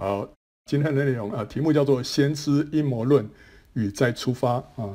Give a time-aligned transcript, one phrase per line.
[0.00, 0.28] 好，
[0.66, 3.28] 今天的内容啊，题目叫做“先知阴谋论
[3.72, 4.94] 与再出发”啊。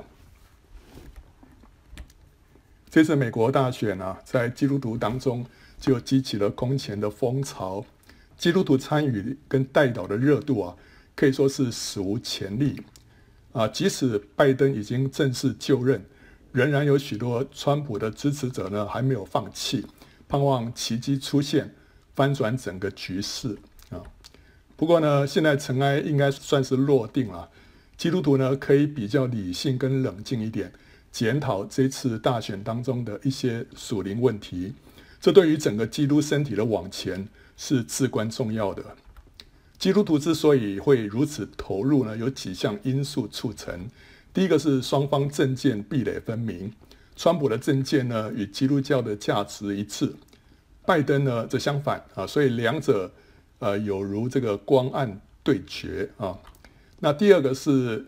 [2.90, 5.46] 这次美国大选啊，在基督徒当中
[5.78, 7.86] 就激起了空前的风潮，
[8.38, 10.78] 基督徒参与跟代祷的热度啊，
[11.18, 12.82] 可以说是史无前例
[13.52, 13.68] 啊。
[13.68, 16.02] 即使拜登已经正式就任，
[16.54, 19.86] 仍然有许多川普的支持者呢，还没有放弃，
[20.30, 21.76] 盼望奇迹出现，
[22.16, 23.58] 翻转整个局势。
[24.76, 27.50] 不过呢，现在尘埃应该算是落定了，
[27.98, 30.72] 基督徒呢，可以比较理性跟冷静一点。
[31.12, 34.74] 检讨这次大选当中的一些属灵问题，
[35.22, 38.84] 这对于整个基督身体的往前是至关重要的。
[39.78, 43.88] 基督徒之所以会如此投入呢，有几项因素促成。
[44.34, 46.74] 第一个是双方政见壁垒分明，
[47.16, 50.16] 川普的政见呢与基督教的价值一致，
[50.84, 53.12] 拜登呢则相反啊，所以两者
[53.64, 56.38] 呃有如这个光暗对决啊。
[57.00, 58.08] 那第二个是。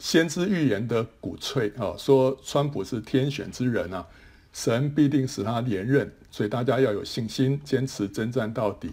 [0.00, 4.06] 先知预言的鼓吹啊，说川普是天选之人啊，
[4.50, 8.92] 神必定使他连任，所以大家要有信心，坚持征战到底。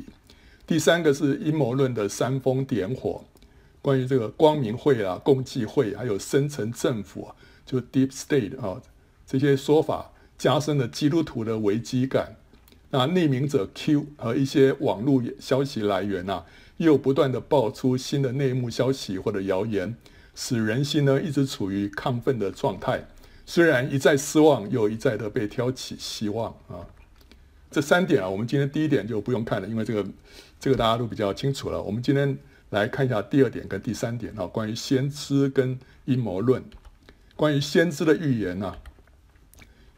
[0.66, 3.24] 第三个是阴谋论的煽风点火，
[3.82, 7.30] 关于这个光明会啊、共济会，还有深层政府，
[7.66, 8.82] 就 Deep State 啊
[9.26, 12.36] 这些说法，加深了基督徒的危机感。
[12.90, 16.46] 那匿名者 Q 和一些网络消息来源啊，
[16.78, 19.96] 又不断的爆出新的内幕消息或者谣言。
[20.40, 23.08] 使人心呢一直处于亢奋的状态，
[23.44, 26.86] 虽然一再失望，又一再的被挑起希望啊。
[27.72, 30.08] 这三点啊，我们今天第一点就不用看了，因为这个
[30.60, 31.82] 这个大家都比较清楚了。
[31.82, 32.38] 我们今天
[32.70, 36.64] 来看一下第二点跟第三点啊，关于先知跟阴谋论。
[37.36, 38.78] 关于先知的预言啊，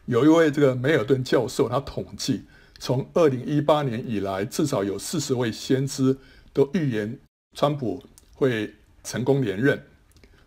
[0.06, 2.44] 有一位这个梅尔顿教授，他统计
[2.80, 6.16] 从二零一八年以来，至少有四十位先知
[6.52, 7.18] 都预言
[7.54, 8.02] 川普
[8.34, 9.80] 会成功连任。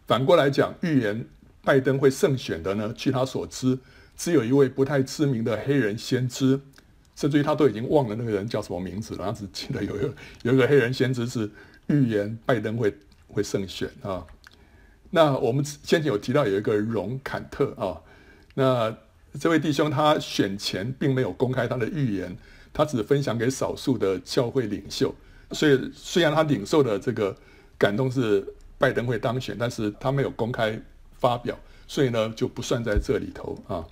[0.08, 1.26] 反过来讲，预言
[1.64, 2.92] 拜登会胜选的呢？
[2.98, 3.78] 据他所知，
[4.18, 6.60] 只有一位不太知名的黑人先知，
[7.16, 9.28] 甚至于他都已经忘了那个人叫什么名字了。
[9.28, 11.50] 他只记得有一个有一个黑人先知是
[11.86, 12.94] 预言拜登会
[13.28, 14.26] 会胜选啊。
[15.12, 18.02] 那我们先前有提到有一个荣坎特啊，
[18.56, 18.98] 那
[19.40, 22.36] 这位弟兄他选前并没有公开他的预言，
[22.72, 25.14] 他只分享给少数的教会领袖。
[25.52, 27.36] 所以虽然他领受的这个
[27.78, 28.46] 感动是。
[28.76, 30.78] 拜登会当选，但是他没有公开
[31.14, 31.58] 发表，
[31.88, 33.86] 所以呢就不算在这里头啊。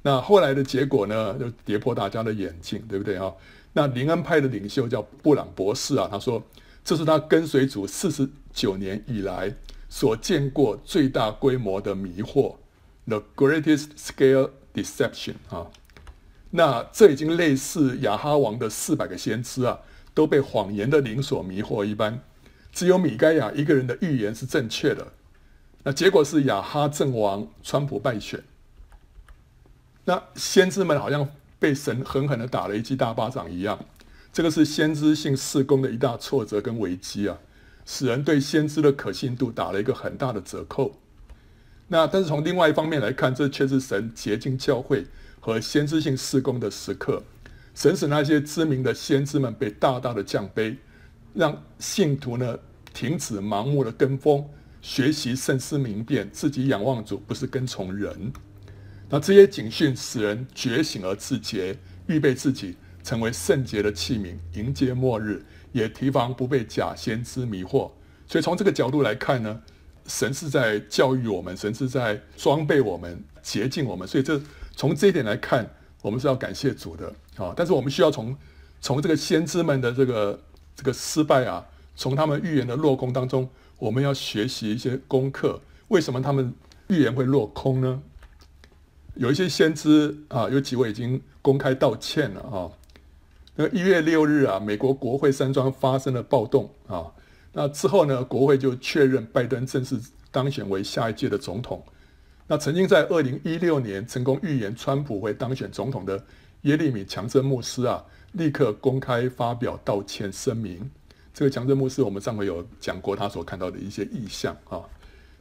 [0.00, 3.30] 那后来的结果呢，就跌破大家的眼镜，对不对啊？
[3.74, 6.42] 那灵恩派的领袖叫布朗博士啊，他说
[6.82, 9.54] 这是他跟随主四十九年以来
[9.90, 12.56] 所见过最大规模的迷惑
[13.06, 15.66] ，the greatest scale deception 啊。
[16.50, 19.80] 那这已经类似亚哈王的四百个先知啊，
[20.12, 22.22] 都被谎言的灵所迷惑一般。
[22.72, 25.08] 只有米该亚一个人的预言是正确的，
[25.82, 28.42] 那结果是亚哈阵亡，川普败选。
[30.04, 31.28] 那先知们好像
[31.58, 33.78] 被神狠狠地打了一记大巴掌一样，
[34.32, 37.38] 这个是先知性事工的一大挫折跟危机啊，
[37.84, 40.98] 使人对先知的可信度打了一个很大的折扣。
[41.92, 45.04] 那但是从另外一方面来看，这却是神洁净教会
[45.38, 47.22] 和先知性事工的时刻，
[47.74, 50.74] 神使那些知名的先知们被大大的降卑。
[51.34, 52.58] 让信徒呢
[52.94, 54.42] 停止盲目的跟风，
[54.80, 58.32] 学习慎思明辨，自己仰望主，不是跟从人。
[59.10, 61.76] 那这些警讯使人觉醒而自洁，
[62.06, 67.90] 预备自己成为圣洁的器皿，迎接末日，也提防不被假先知迷惑。
[68.26, 69.60] 所以从这个角度来看呢，
[70.06, 74.06] 神是在教育我们，神是在装备我们，洁净我们。
[74.06, 74.40] 所以这
[74.76, 75.68] 从这一点来看，
[76.02, 77.52] 我们是要感谢主的啊。
[77.56, 78.36] 但是我们需要从
[78.80, 80.40] 从这个先知们的这个。
[80.74, 81.64] 这个失败啊，
[81.94, 83.46] 从他们预言的落空当中，
[83.78, 85.60] 我们要学习一些功课。
[85.88, 86.54] 为什么他们
[86.88, 88.02] 预言会落空呢？
[89.14, 92.72] 有一些先知啊，有几位已经公开道歉了啊。
[93.54, 97.12] 那一月六日啊，美国国会山庄发生了暴动啊。
[97.52, 100.00] 那之后呢，国会就确认拜登正式
[100.30, 101.84] 当选为下一届的总统。
[102.46, 106.24] 那曾经在二零一六年成功预言川普会当选总统的
[106.62, 108.04] 耶利米强森牧师啊。
[108.32, 110.90] 立刻公开发表道歉声明。
[111.34, 114.80] 这个强森牧师，我们上回有讲过他所看到的一些异象啊。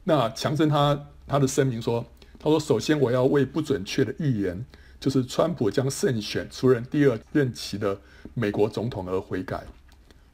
[0.04, 2.06] 那强森他他的声明说，
[2.38, 4.66] 他说：“首先我要为不准确的预言，
[5.00, 7.98] 就是川普将胜选出任第二任期的
[8.34, 9.64] 美国总统而悔改。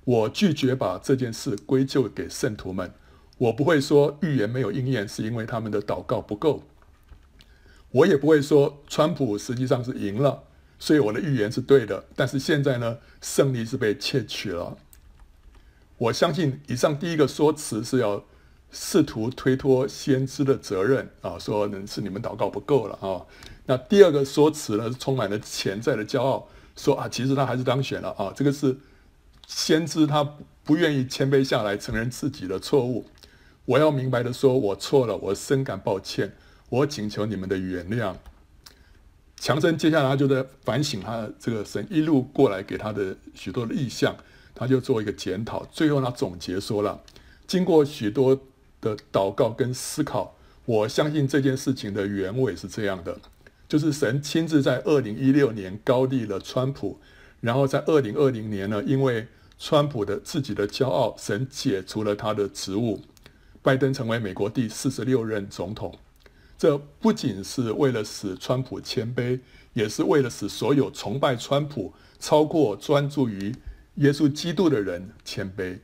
[0.07, 2.93] 我拒绝把这件事归咎给圣徒们。
[3.37, 6.63] 我不会说预言没有应验是因为他们的祷告不够。
[7.91, 10.43] 我也不会说川普实际上是赢了。”
[10.79, 14.77] 所以我的预言是对的，但是现在呢，胜利是被窃取了。
[15.97, 18.23] 我相信以上第一个说辞是要
[18.71, 23.25] 试图推脱先知的责任啊，说是你们祷告不够了啊。
[23.65, 28.31] 那第二个说辞呢，充满了潜在的骄傲，说啊，其实他还是当选了啊。
[28.33, 28.77] 这个是
[29.47, 30.23] 先知他
[30.63, 33.07] 不愿意谦卑下来承认自己的错误。
[33.65, 36.35] 我要明白的说，我错了，我深感抱歉，
[36.69, 38.13] 我请求你们的原谅。
[39.37, 44.15] 强生接下来就在反省他这个神一路过来给他的许多的意向。
[44.59, 46.99] 他就做一个检讨，最后他总结说了：
[47.45, 48.41] 经过许多
[48.81, 50.35] 的祷告跟思考，
[50.65, 53.19] 我相信这件事情的原委是这样的，
[53.69, 56.99] 就是神亲自在二零一六年高立了川普，
[57.39, 59.27] 然后在二零二零年呢，因为
[59.59, 63.01] 川普的自己的骄傲，神解除了他的职务，
[63.61, 65.97] 拜登成为美国第四十六任总统。
[66.57, 69.39] 这不仅是为了使川普谦卑，
[69.73, 73.55] 也是为了使所有崇拜川普超过专注于。
[73.97, 75.79] 耶稣基督的人谦卑，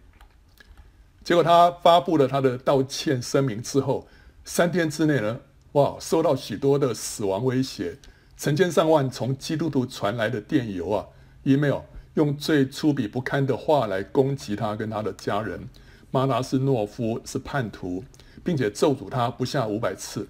[1.24, 4.08] 结果他发布了他的道歉声明之后，
[4.46, 5.40] 三天之内呢，
[5.72, 7.98] 哇，收到许多的死亡威胁，
[8.38, 11.08] 成千上万从基督徒传来的电邮啊、
[11.42, 11.80] email，
[12.16, 15.68] 用最粗鄙不堪的话来攻击他跟他的家人，
[16.12, 18.04] 马达斯诺夫，是叛徒，
[18.44, 20.28] 并且咒诅他不下五百次。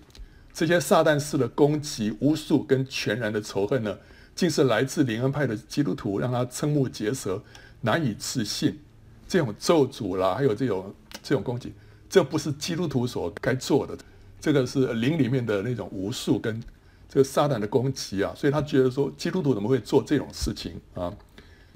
[0.53, 3.97] 这些撒旦式的攻击、无数跟全然的仇恨呢，
[4.35, 7.41] 竟是来自灵恩派的基督徒，让他瞠目结舌。
[7.86, 8.79] 难以置信，
[9.27, 11.74] 这种咒诅啦，还有这种这种攻击，
[12.09, 13.97] 这不是基督徒所该做的。
[14.39, 16.63] 这个是灵里面的那种巫术跟
[17.09, 21.13] 这个撒旦的攻击啊，所以他觉得说，基督徒怎么会做这种事情啊？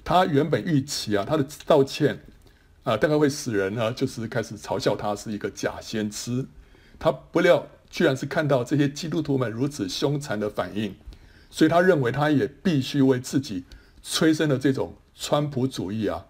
[0.07, 2.21] 他原本预期啊，他的道歉
[2.83, 6.45] 啊，大概会使人呢，就是开始嘲笑他是一个假先知。
[6.98, 10.95] 他不料，居然是看到这些基督徒们如此凶残的反应，
[11.50, 13.65] 所以他认为他也必须为自己
[14.01, 14.95] 催生的这种。
[15.13, 16.25] 川普主义啊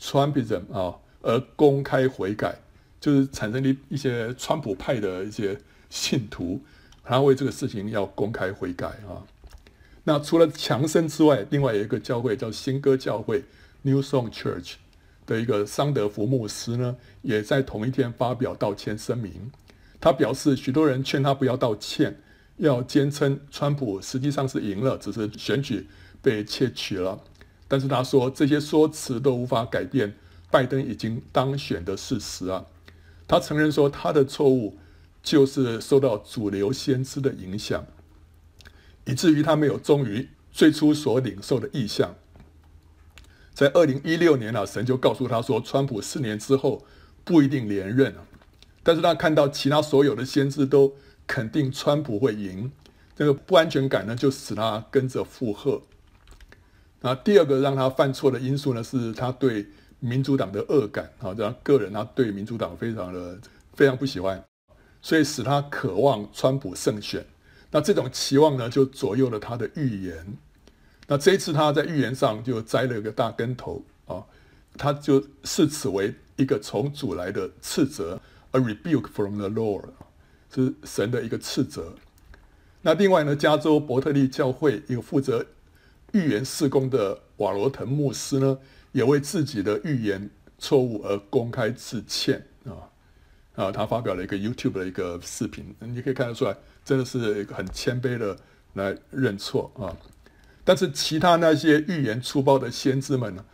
[0.00, 2.58] ，Trumpism 啊，而公开悔改，
[3.00, 5.58] 就是产生了一些川普派的一些
[5.90, 6.62] 信徒，
[7.04, 9.20] 他为这个事情要公开悔改啊。
[10.04, 13.44] 那除了强生之外，另外有一个教会叫新歌教会
[13.82, 14.74] （New Song Church）
[15.26, 19.52] 的一个桑德福牧师呢，也在同一天发表道歉声明。
[20.00, 22.18] 他表示，许多人劝他不要道歉，
[22.56, 25.86] 要坚称川普实际上是赢了，只是选举
[26.22, 27.20] 被窃取了。
[27.68, 30.14] 但是他说，这些说辞都无法改变
[30.50, 32.64] 拜登已经当选的事实啊。
[33.28, 34.78] 他承认说，他的错误
[35.22, 37.86] 就是受到主流先知的影响，
[39.04, 42.14] 以至于他没有忠于最初所领受的意向。
[43.52, 46.84] 在二零一六年啊，神就告诉他说，川普四年之后
[47.24, 48.14] 不一定连任。
[48.82, 50.94] 但是他看到其他所有的先知都
[51.26, 52.72] 肯定川普会赢，
[53.14, 55.82] 这个不安全感呢，就使他跟着附和。
[57.02, 59.66] 那第二个让他犯错的因素呢，是他对
[59.98, 63.38] 民主党的恶感啊，这样个人他对民主党非常的
[63.74, 64.42] 非常不喜欢，
[65.02, 67.24] 所以使他渴望川普胜选。
[67.70, 70.36] 那这种期望呢，就左右了他的预言。
[71.06, 74.24] 那这一次他在预言上就栽了一个大跟头啊，
[74.76, 78.20] 他就视此为一个从主来的斥责
[78.52, 79.84] ，a rebuke from the Lord，
[80.54, 81.94] 是神的一个斥责。
[82.82, 85.46] 那另外呢，加州伯特利教会一个负责。
[86.12, 88.58] 预言事工的瓦罗腾牧师呢，
[88.90, 90.28] 也为自己的预言
[90.58, 92.90] 错误而公开致歉啊
[93.54, 93.70] 啊！
[93.70, 96.56] 他发表了一个 YouTube 的一个视频，你可以看得出来，
[96.90, 98.36] 真的是一个很谦卑的
[98.72, 99.96] 来认错啊。
[100.64, 103.44] 但是其他那些预言粗暴的先知们呢，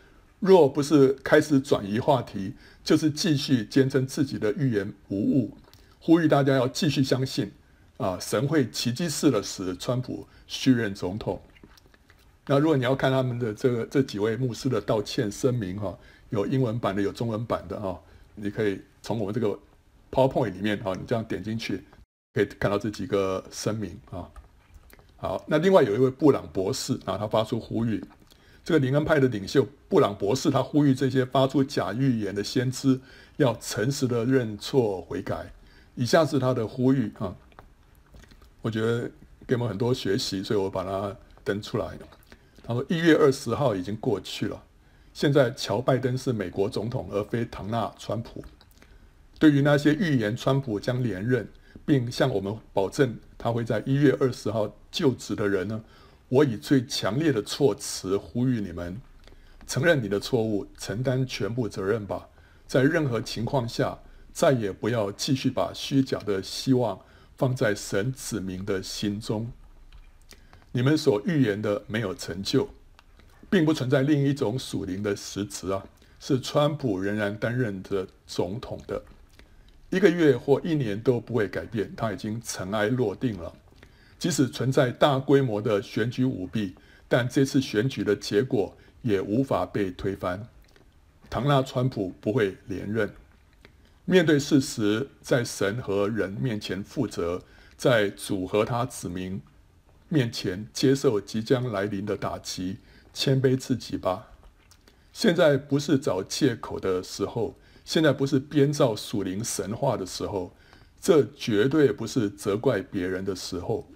[0.40, 5.58] 若不是开始转移话题，就是继续坚称自己的预言无误，
[6.00, 7.52] 呼吁大家要继续相信
[7.98, 11.42] 啊，神会奇迹似的使川普续任总统。
[12.46, 15.94] 那如果你要看他们的这个这几位牧师的道歉声明哈，
[16.30, 18.00] 有英文版的，有中文版的哈，
[18.34, 19.58] 你可以从我们这个
[20.10, 21.84] PowerPoint 里面哈，你这样点进去，
[22.36, 24.28] 可以看到这几个声明啊。
[25.16, 28.04] 好，那另外有一位布朗博士啊，他发出呼吁，
[28.62, 33.00] 这个灵恩派的领袖布朗博士，他呼吁这些发出假预言的先知
[33.38, 35.50] 要诚实的认错悔改。
[35.94, 37.34] 以下是他的呼吁啊，
[38.60, 39.10] 我觉得
[39.46, 41.88] 给我们很多学习，所以我把它登出来。
[42.62, 44.62] 他说：“一月二十号已经过去了，
[45.14, 48.44] 现在乔拜登是美国总统，而非唐纳川普。
[49.38, 51.48] 对于那些预言川普将连任，
[51.86, 55.82] 并向我们保证他会在一月二十号就职的人呢，
[56.28, 59.00] 我以最强烈的措辞呼吁你们：
[59.66, 62.28] 承认你的错误，承担全部责任吧。
[62.66, 63.98] 在任何情况下，
[64.32, 67.00] 再也不要继续把虚假的希望
[67.36, 69.50] 放在神子民的心中。”
[70.72, 72.68] 你们所预言的没有成就，
[73.48, 75.82] 并不存在另一种属灵的实质啊！
[76.18, 79.02] 是川普仍然担任着总统的，
[79.96, 83.50] 一个月或一年都不会改变，他已经尘埃落定了。
[84.18, 86.74] 即使存在大规模的选举舞弊，
[87.08, 90.46] 但这次选举的结果也无法被推翻。
[91.30, 93.10] 唐纳·川普不会连任。
[94.04, 97.42] 面对事实，在神和人面前负责，
[97.78, 99.40] 在主和他子民
[100.10, 102.76] 面前接受即将来临的打击，
[103.14, 104.28] 谦卑自己吧。
[105.14, 110.52] 现在不是找借口的时候，现在不是编造属灵神话的时候，
[111.00, 113.86] 这绝对不是责怪别人的时候。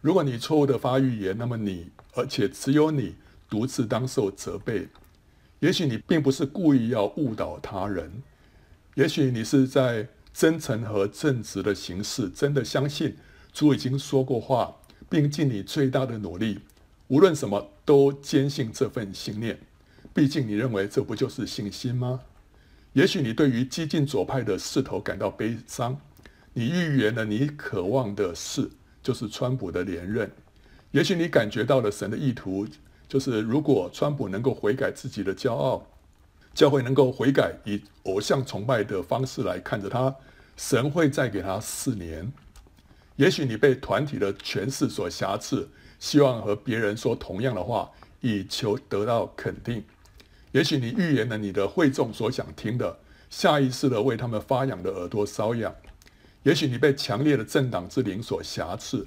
[0.00, 3.16] 如果你错误的发预言，那么你，而且只有你
[3.50, 4.88] 独自当受责备。
[5.58, 8.22] 也许你并不是故意要误导他人。
[8.94, 13.14] 也许你是在真诚和正直的形式，真的相信
[13.52, 14.74] 主已经说过话，
[15.10, 16.60] 并尽你最大的努力，
[17.08, 19.60] 无论什么都坚信这份信念。
[20.14, 22.22] 毕竟你认为这不就是信心吗？
[22.92, 26.00] 也许你对于激进左派的势头感到悲伤，
[26.52, 28.68] 你预言了你渴望的事，
[29.02, 30.30] 就是川普的连任。
[30.90, 32.66] 也许你感觉到了神的意图，
[33.08, 35.86] 就是如果川普能够悔改自己的骄傲。
[36.52, 40.12] 教会能够悔改，以偶像崇拜的方式来看着他，
[40.56, 42.32] 神会再给他四年。
[43.14, 45.68] 也许你被团体的权势所挟持，
[46.00, 47.88] 希望和别人说同样的话，
[48.20, 49.84] 以求得到肯定。
[50.52, 55.74] 也许你预言了你的会众所想听的，下意识的为他们发痒的耳朵瘙痒。
[56.42, 59.06] 也许你被强烈的政党之灵所挟持。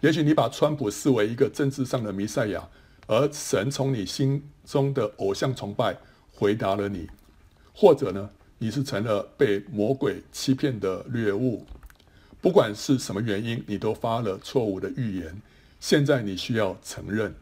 [0.00, 2.68] 也许你把川普视为一个政治上的弥赛亚，
[3.06, 5.96] 而神从你心中的偶像崇拜。
[6.34, 7.06] 回答了你，
[7.72, 11.64] 或者呢，你是成了被魔鬼欺骗的掠物。
[12.40, 15.40] 不管是什么原因，你都发了错误的预言。
[15.78, 17.32] 现在你需要承认，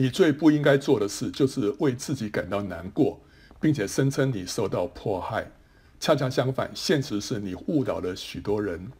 [0.00, 3.20] 你最不应该做的事就是为自己感到难过，
[3.60, 5.50] 并且声称你受到迫害。
[5.98, 8.92] 恰恰相反，现实是你误导了许多人。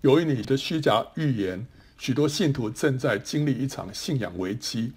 [0.00, 1.64] 由于你的虚假预言，
[1.96, 4.92] 许多信徒正在经历一场信仰危机。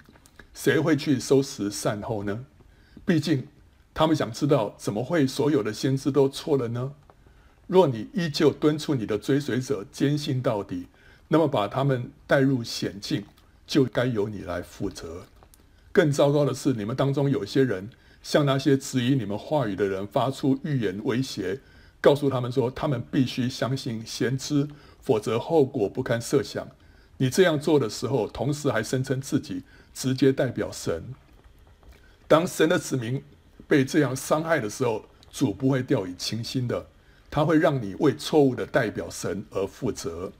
[0.55, 2.45] 谁会去收拾善后呢？
[3.05, 3.47] 毕竟，
[3.93, 6.93] 他们想知道怎么会所有的先知都错了呢？
[7.67, 10.87] 若你依旧敦促你的追随者坚信到底，
[11.27, 13.23] 那么把他们带入险境，
[13.67, 15.27] 就该由你来负责。
[15.93, 17.89] 更糟糕的是，你们当中有些人
[18.21, 21.61] 向那些质疑你们话语的人发出预言威胁，
[22.01, 24.67] 告诉他们说他们必须相信先知，
[24.99, 26.67] 否则后果不堪设想。
[27.17, 31.13] 你这样做的时候，同时还声称自己直接代表神。
[32.27, 33.23] 当神的子民
[33.67, 36.87] 被这样伤害的时候，主不会掉以轻心的，
[37.29, 40.31] 他会让你为错误的代表神而负责。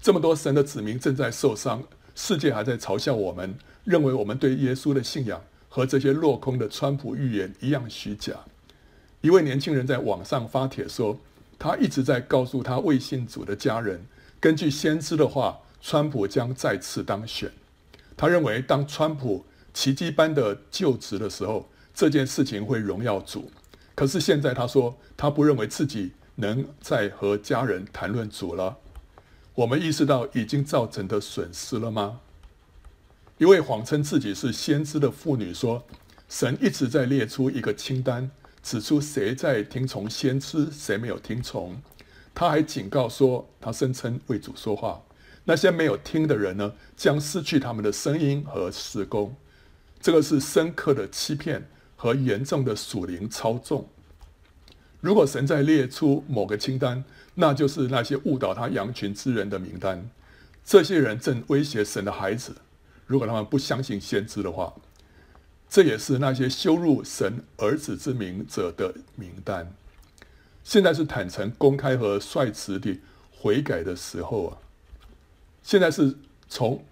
[0.00, 1.84] 这么多神的子民正在受伤，
[2.16, 3.56] 世界还在嘲笑我们，
[3.88, 8.34] 认为我们对耶稣的信仰和这些落空的川普预言一样虚假。
[9.22, 11.18] 一位年轻人在网上发帖说，
[11.58, 14.04] 他一直在告诉他未信主的家人，
[14.38, 17.50] 根据先知的话，川普将再次当选。
[18.14, 23.50] 他认为，当川普奇迹般的就职的时候，这件事情会荣耀主。
[23.94, 28.76] 可是现在他说，他不认为自己能再和家人谈论主了。
[29.54, 32.20] 我们意识到已经造成的损失了吗？
[33.38, 35.84] 一位谎称自己是先知的妇女说，
[36.28, 38.28] 神一直在列出一个清单，
[38.64, 41.80] 指出谁在听从先知，谁没有听从。
[42.34, 45.00] 他还警告说，他声称为主说话，
[45.44, 49.36] 那些没有听的人呢，将失去他们的声音和事工。
[50.00, 53.88] 这个是深刻的欺骗和严重的属灵操纵。
[55.00, 57.04] 如果神在列出某个清单，
[57.36, 60.10] 那就是那些误导他羊群之人的名单。
[60.64, 62.56] 这些人正威胁神的孩子，
[63.08, 64.72] 如果他们不相信先知的话，
[65.68, 69.74] 这也是那些羞辱神儿子之名者的名单。
[70.62, 73.00] 现在是坦诚、公开和率直地
[73.36, 74.58] 悔改的时候啊！
[75.64, 76.14] 现在是
[76.48, 76.84] 从。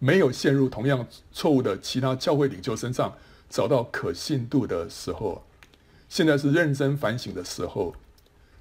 [0.00, 3.16] 没有陷入同样错误的其他教会领袖身上
[3.48, 5.42] 找到可信度的时候，
[6.10, 7.94] 现在是认真反省的时候。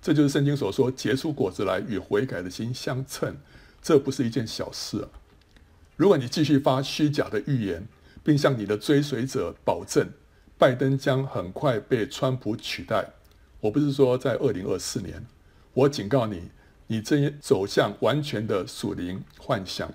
[0.01, 3.35] 这就是圣经所说结出果子来与悔改的心相称，
[3.81, 5.09] 这不是一件小事啊。
[5.95, 7.87] 如果你继续发虚假的预言，
[8.23, 10.09] 并向你的追随者保证
[10.57, 13.05] 拜登将很快被川普取代，
[13.59, 15.25] 我不是说在二零二四年，
[15.73, 16.49] 我警告你，
[16.87, 19.91] 你正走向完全的属灵幻想。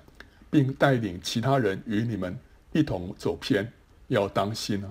[0.50, 2.34] 并带领其他人与你们
[2.72, 3.70] 一同走偏，
[4.06, 4.88] 要当心啊！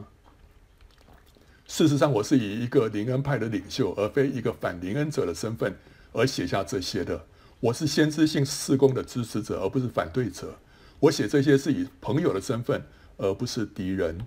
[1.65, 5.75] 事实上，我是以一个灵恩派的领袖，而非一个反灵恩者的身份
[6.11, 7.25] 而写下这些的。
[7.59, 10.55] 我是先知性事工的支持者，而不是反对者。
[10.99, 12.83] 我写这些是以朋友的身份，
[13.17, 14.17] 而不是敌人。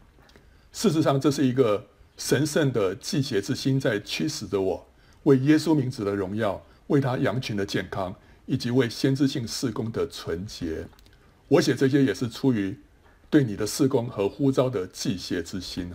[0.73, 1.87] 事实上，这是一个
[2.17, 4.87] 神圣的忌邪之心在驱使着我，
[5.25, 8.15] 为耶稣名字的荣耀，为他羊群的健康，
[8.47, 10.87] 以及为先知性事工的纯洁。
[11.49, 12.79] 我写这些也是出于
[13.29, 15.93] 对你的事工和呼召的忌邪之心。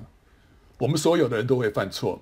[0.77, 2.22] 我们所有的人都会犯错，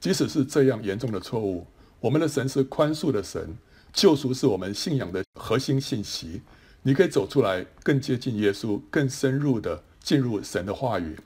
[0.00, 1.66] 即使是这样严重的错误，
[2.00, 3.54] 我们的神是宽恕的神，
[3.92, 6.40] 救赎是我们信仰的核心信息。
[6.82, 11.18] 你可以走出来，更接近耶稣，更深入的进入神的话语，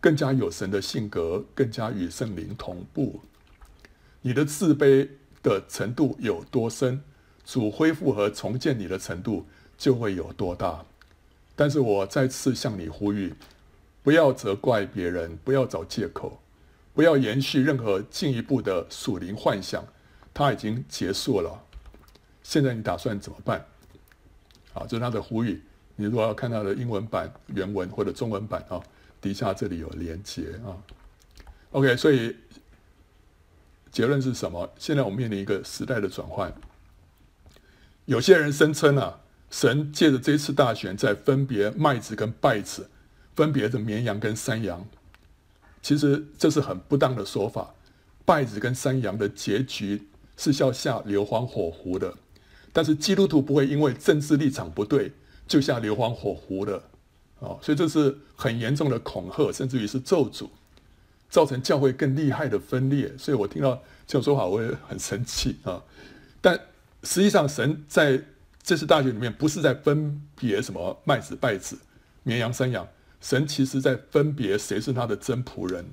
[0.00, 3.20] 更加有神的性格，更加与圣灵同步。
[4.22, 5.08] 你的自卑
[5.42, 7.02] 的程度有多深，
[7.44, 10.84] 主恢复和重建你的程度就会有多大。
[11.56, 13.34] 但是我再次向你呼吁，
[14.02, 16.40] 不要责怪别人，不要找借口，
[16.94, 19.84] 不要延续任何进一步的属灵幻想，
[20.32, 21.64] 它已经结束了。
[22.42, 23.66] 现在你打算怎么办？
[24.74, 25.62] 啊，这是他的呼吁。
[25.96, 28.80] 你如果要看他的英文版原文或者中文版啊，
[29.20, 30.76] 底下这里有连结啊。
[31.72, 32.34] OK，所以
[33.92, 34.72] 结论是什么？
[34.78, 36.52] 现在我们面临一个时代的转换。
[38.06, 42.88] 有些人声称啊，神借着这次大选在分别麦子跟稗子，
[43.36, 44.86] 分别的绵羊跟山羊。
[45.82, 47.74] 其实这是很不当的说法。
[48.26, 52.14] 稗子跟山羊的结局是要下硫磺火湖的。
[52.72, 55.12] 但是基督徒不会因为政治立场不对
[55.48, 56.82] 就下硫磺火湖的，
[57.40, 60.48] 哦，所以这是很严重的恐吓，甚至于是咒诅，
[61.28, 63.12] 造成教会更厉害的分裂。
[63.18, 63.74] 所以我听到
[64.06, 65.82] 这种说法，我也很生气啊。
[66.40, 66.58] 但
[67.02, 68.22] 实际上，神在
[68.62, 71.76] 这次大选里面不是在分别什么麦子、稗子、
[72.22, 72.86] 绵羊、山羊，
[73.20, 75.84] 神其实在分别谁是他的真仆人。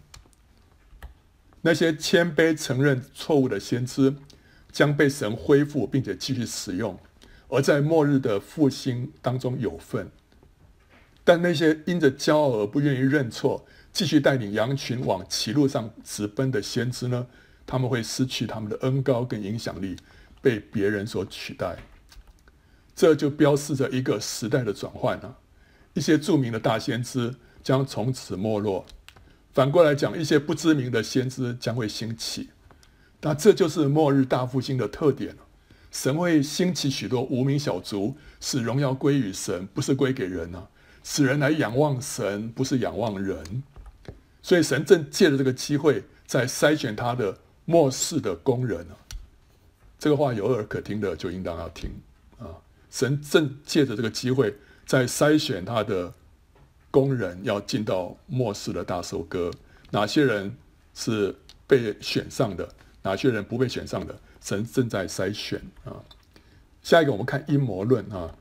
[1.61, 4.13] 那些谦卑承认错误的先知。
[4.77, 6.95] 将被神恢复，并且继续使用，
[7.47, 10.11] 而在末日的复兴当中有份。
[11.23, 17.25] 但那些因着骄傲而不愿意认错，继续带领羊群往歧路上直奔的先知呢？
[17.65, 19.95] 他们会失去他们的恩高跟影响力，
[20.43, 21.77] 被别人所取代。
[22.95, 25.39] 这就标示着一个时代的转换啊！
[25.95, 28.85] 一些著名的大先知将从此没落，
[29.51, 32.51] 反过来讲，一些不知名的先知将会兴起。
[33.21, 35.35] 那这就是末日大复兴的特点。
[35.89, 40.67] 神会兴起许多无名小卒，使荣耀归于神，不是归给人啊！
[41.03, 43.63] 使人来仰望神，不是仰望人。
[44.43, 48.95] 所以神正借着这个机会，在筛选他的末世的工人啊。
[49.97, 51.89] 这个话有耳可听的，就应当要听
[52.37, 52.45] 啊！
[52.91, 54.53] 神正借着这个机会，
[54.85, 56.13] 在筛选他的
[56.91, 59.49] 工人，要进到末世的大收割。
[59.89, 60.55] 哪些人
[60.93, 61.33] 是
[61.65, 62.69] 被选上的？
[63.07, 64.19] 哪些人不被选上的？
[64.41, 66.03] 神正在筛选啊。
[66.83, 68.35] 下一个，我们看阴谋论啊。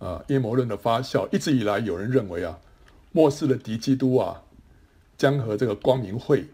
[0.00, 2.58] 啊，阴谋论的发酵，一直以来有人认为啊，
[3.12, 4.42] 末世的敌基督啊，
[5.16, 6.48] 将和这个光明会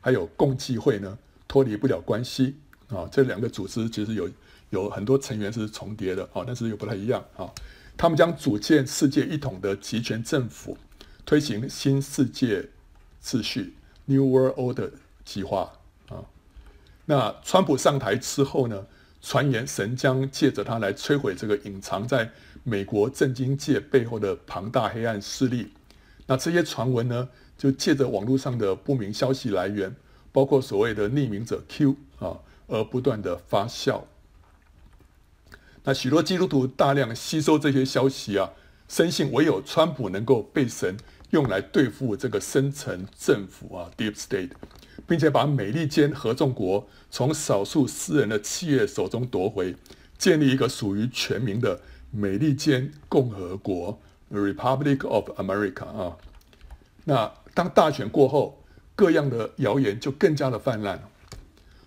[0.00, 2.56] 还有共济会呢脱离不了关系
[2.88, 3.06] 啊。
[3.12, 4.28] 这两个组织其实有
[4.70, 7.48] 有很多成员是重叠的啊，但是又不太一样啊。
[7.96, 10.76] 他们将组建世界一统的集权政府，
[11.24, 12.68] 推行新世界
[13.22, 14.90] 秩序 （New World Order）
[15.24, 15.70] 计划。
[17.06, 18.84] 那川普上台之后呢，
[19.22, 22.30] 传言神将借着他来摧毁这个隐藏在
[22.64, 25.72] 美国政经界背后的庞大黑暗势力。
[26.26, 29.94] 那这些传闻呢，就借着网络上的不明消息来源，
[30.32, 34.02] 包括所谓的匿名者 Q 啊，而不断的发酵。
[35.84, 38.50] 那许多基督徒大量吸收这些消息啊，
[38.88, 40.96] 深信唯有川普能够被神
[41.30, 44.50] 用来对付这个深层政府啊，Deep State。
[45.06, 49.76] 并且把美利坚合众国从少数私人的企业手中夺回，
[50.18, 54.00] 建立一个属于全民的美利坚共和国
[54.32, 56.16] （Republic of America） 啊。
[57.04, 58.64] 那当大选过后，
[58.96, 61.08] 各样的谣言就更加的泛滥。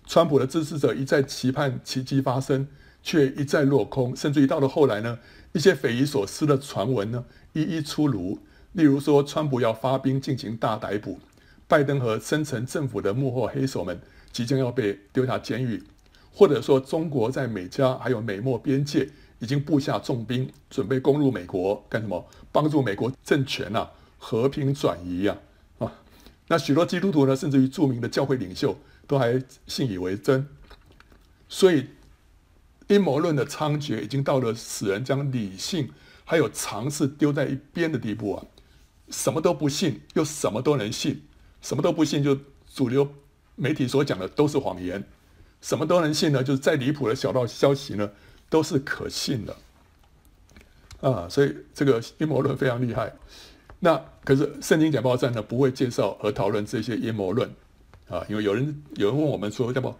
[0.06, 2.68] 川普的支持者一再期盼奇迹发生，
[3.02, 5.18] 却一再落空，甚至于到了后来呢，
[5.52, 8.38] 一些匪夷所思的传闻呢，一一出炉。
[8.72, 11.18] 例如说，川普要发兵进行大逮捕。
[11.66, 14.00] 拜登和深层政府的幕后黑手们
[14.32, 15.80] 即将要被丢下监狱，
[16.32, 22.26] 或者说中国在美加还有美墨边界已经布下重兵，准备攻入美国干什么？
[22.50, 25.38] 帮助美国政权啊和平转移呀
[25.78, 25.92] 啊，
[26.48, 30.48] 那许多基督徒呢，甚至于著名的教会领袖都还信以为真。
[31.48, 31.86] 所以
[32.88, 35.90] 阴谋论的猖獗已经到了使人将理性
[36.24, 38.44] 还有常识丢在一边的地步啊！
[39.10, 41.22] 什么都不信，又什么都能信。
[41.60, 42.38] 什么都不信，就
[42.72, 43.06] 主流
[43.56, 45.02] 媒体所讲的都是谎言；
[45.60, 48.10] 什么都能信呢，就是再离谱的小道消息呢，
[48.48, 49.56] 都是可信的。
[51.02, 53.12] 啊，所以这个阴谋论非常厉害。
[53.80, 57.50] 那可是圣经简报站呢，不会介绍和讨论这些阴谋论
[58.08, 59.94] 啊，因为有人有人问我们说，要不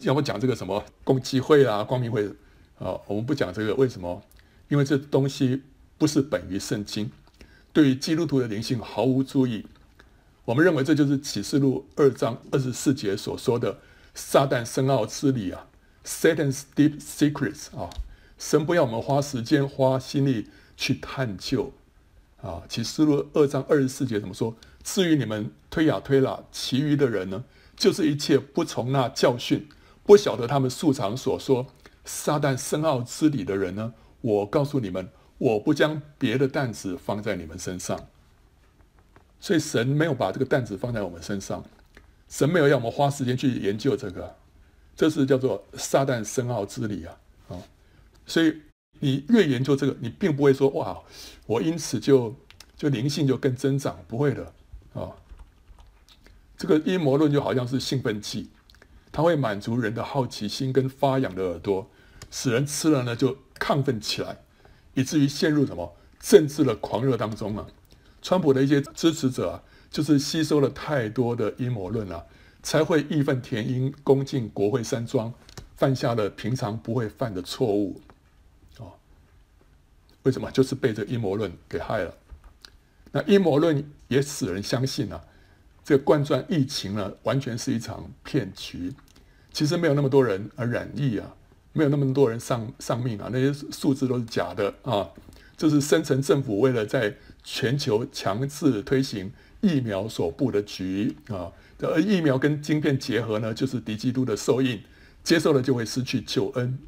[0.00, 2.26] 要不讲这个什么共济会啊、光明会
[2.78, 2.98] 啊？
[3.06, 4.22] 我们不讲这个，为什么？
[4.68, 5.62] 因为这东西
[5.96, 7.10] 不是本于圣经，
[7.72, 9.66] 对于基督徒的灵性毫无注意。
[10.44, 13.78] 我们认为这就是启示录二章二十四节所说的
[14.14, 15.66] 撒旦深奥之理啊
[16.04, 17.90] ，Satan's deep secrets 啊，
[18.38, 21.72] 神不要我们花时间花心力去探究。
[22.40, 24.54] 啊，启示录二章二十四节怎么说？
[24.84, 27.44] 至于你们推呀推啦，其余的人呢，
[27.76, 29.68] 就是一切不从那教训，
[30.04, 31.66] 不晓得他们素常所说
[32.04, 38.08] 撒旦深奥之理的人呢，我告诉你们，我不将别的担子放在你们身上。
[39.40, 41.64] 所以神没有把这个担子放在我们身上，
[42.28, 44.36] 神没有要我们花时间去研究这个，
[44.94, 47.18] 这是叫做撒旦深奥之理啊！
[47.48, 47.62] 啊，
[48.26, 48.60] 所以。
[49.00, 51.00] 你越研究这个，你并不会说哇，
[51.46, 52.34] 我因此就
[52.76, 54.52] 就灵性就更增长，不会的
[54.92, 55.14] 啊、
[56.56, 58.50] 这个阴谋论就好像是兴奋剂，
[59.12, 61.88] 它会满足人的好奇心跟发痒的耳朵，
[62.28, 64.38] 使人吃了呢就亢奋起来，
[64.98, 67.64] 以至于陷入什么政治的狂热当中啊。
[68.20, 72.24] 川普的一些支持者啊，就是吸收了太多的阴谋论啊，
[72.64, 75.32] 才会义愤填膺，攻进国会山庄，
[75.76, 78.00] 犯下了平常不会犯的错误。
[78.80, 78.92] 哦
[80.24, 80.50] 为什么？
[80.50, 82.12] 就是被这阴谋论给害了。
[83.12, 85.24] 那阴谋论也使人相信啊，
[85.84, 88.92] 这个冠状疫情呢，完全是一场骗局。
[89.52, 91.34] 其实没有那么多人而染疫啊，
[91.72, 95.08] 没有那么多人丧丧命啊，那些数字都是假的啊。
[95.56, 101.50] 这是深层政府为了在全球强制推行疫苗所布的局啊。
[101.80, 104.80] 而疫苗跟晶片结合呢，就是敌基督的受印，
[105.22, 106.78] 接受了就会失去救恩。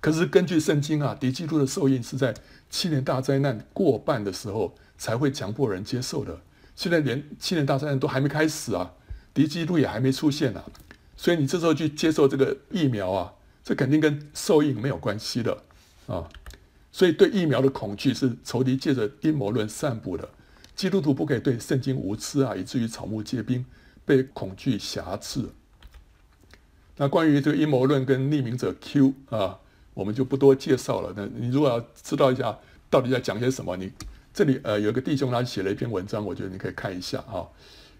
[0.00, 2.34] 可是根据圣经啊，敌基督的受印是在
[2.70, 6.40] 七年大灾难过半的时候才会强迫人接受的。
[6.74, 8.92] 现在连七年大灾难都还没开始啊，
[9.32, 10.64] 敌基督也还没出现啊，
[11.16, 13.32] 所以你这时候去接受这个疫苗啊，
[13.66, 15.58] 这肯定跟兽印没有关系的
[16.06, 16.22] 啊。
[16.92, 20.28] 所以对疫苗的恐惧是仇敌借着阴谋论散布的。
[20.76, 23.66] 基督徒不可以对圣经无知啊，以至于草木皆兵，
[24.04, 25.46] 被恐惧挟制。
[26.96, 29.58] 那关于这个阴谋论跟匿名者 Q 啊。
[29.94, 31.10] 我们就不多介绍了。
[31.16, 32.54] 那你如果要知道一下
[32.90, 33.90] 到底在讲些什么，你
[34.34, 37.48] 这里呃有一个弟兄他写了一篇文章，我觉得你可以看一下啊。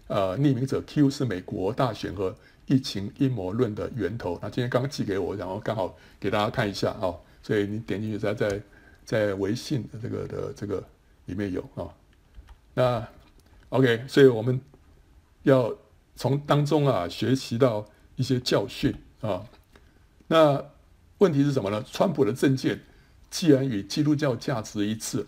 [0.05, 2.35] 呃，匿名者 Q 是美国大选和
[2.67, 4.37] 疫情阴谋论的源头。
[4.41, 7.11] 那今天刚寄给我，然后刚好给大家看一下啊。
[7.41, 8.61] 所以你点进去在在
[9.03, 10.87] 在微信这个的这个
[11.25, 11.89] 里面有啊。
[12.75, 13.07] 那
[13.69, 14.61] OK，所以我们
[15.41, 15.75] 要
[16.15, 17.83] 从当中啊学习到
[18.15, 19.43] 一些教训啊。
[20.27, 20.63] 那。
[21.19, 21.83] 问题是什么呢？
[21.91, 22.79] 川普的政见
[23.31, 25.25] 既然与基督教价值一致，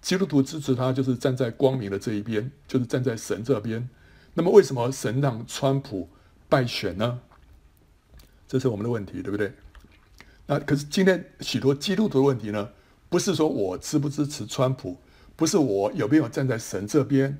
[0.00, 3.86] 基督徒支持他就是站在光明的这一边，就是站在神这边。
[4.34, 6.08] 那么为什么神让川普
[6.48, 7.20] 败选呢？
[8.48, 9.52] 这是我们的问题，对不对？
[10.46, 12.68] 那可是今天许多基督徒的问题呢？
[13.08, 14.96] 不是说我支不支持川普，
[15.36, 17.38] 不是我有没有站在神这边，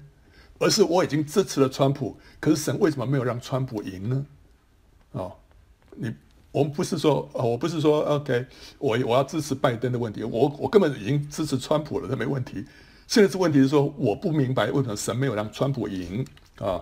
[0.59, 4.27] 而是我已经支持了川普，可是神为什么没有让川普赢呢？
[5.13, 5.37] 哦，
[5.97, 6.15] 你。
[6.53, 8.45] 我们不是说，我不是说，OK，
[8.79, 12.63] 我我要支持拜登的问题，我我根本已经支持川普了，这没问题。
[13.07, 16.23] 现在是问题是说，我不明白为什么神没有让川普赢
[16.59, 16.81] 啊？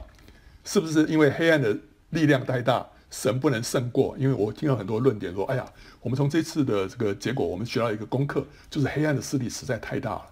[0.64, 1.76] 是不是因为黑暗的
[2.10, 4.16] 力量太大，神不能胜过？
[4.18, 5.64] 因为我听到很多论点说，哎呀，
[6.00, 10.26] 我们从这次的这个结果，我们学到一个功课，就是黑暗的势力实在太大了。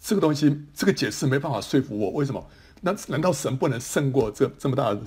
[0.00, 2.10] 这个东西，这个解释没办法说服我。
[2.10, 2.44] 为什么？
[2.80, 5.00] 那难道神不能胜过这这么大的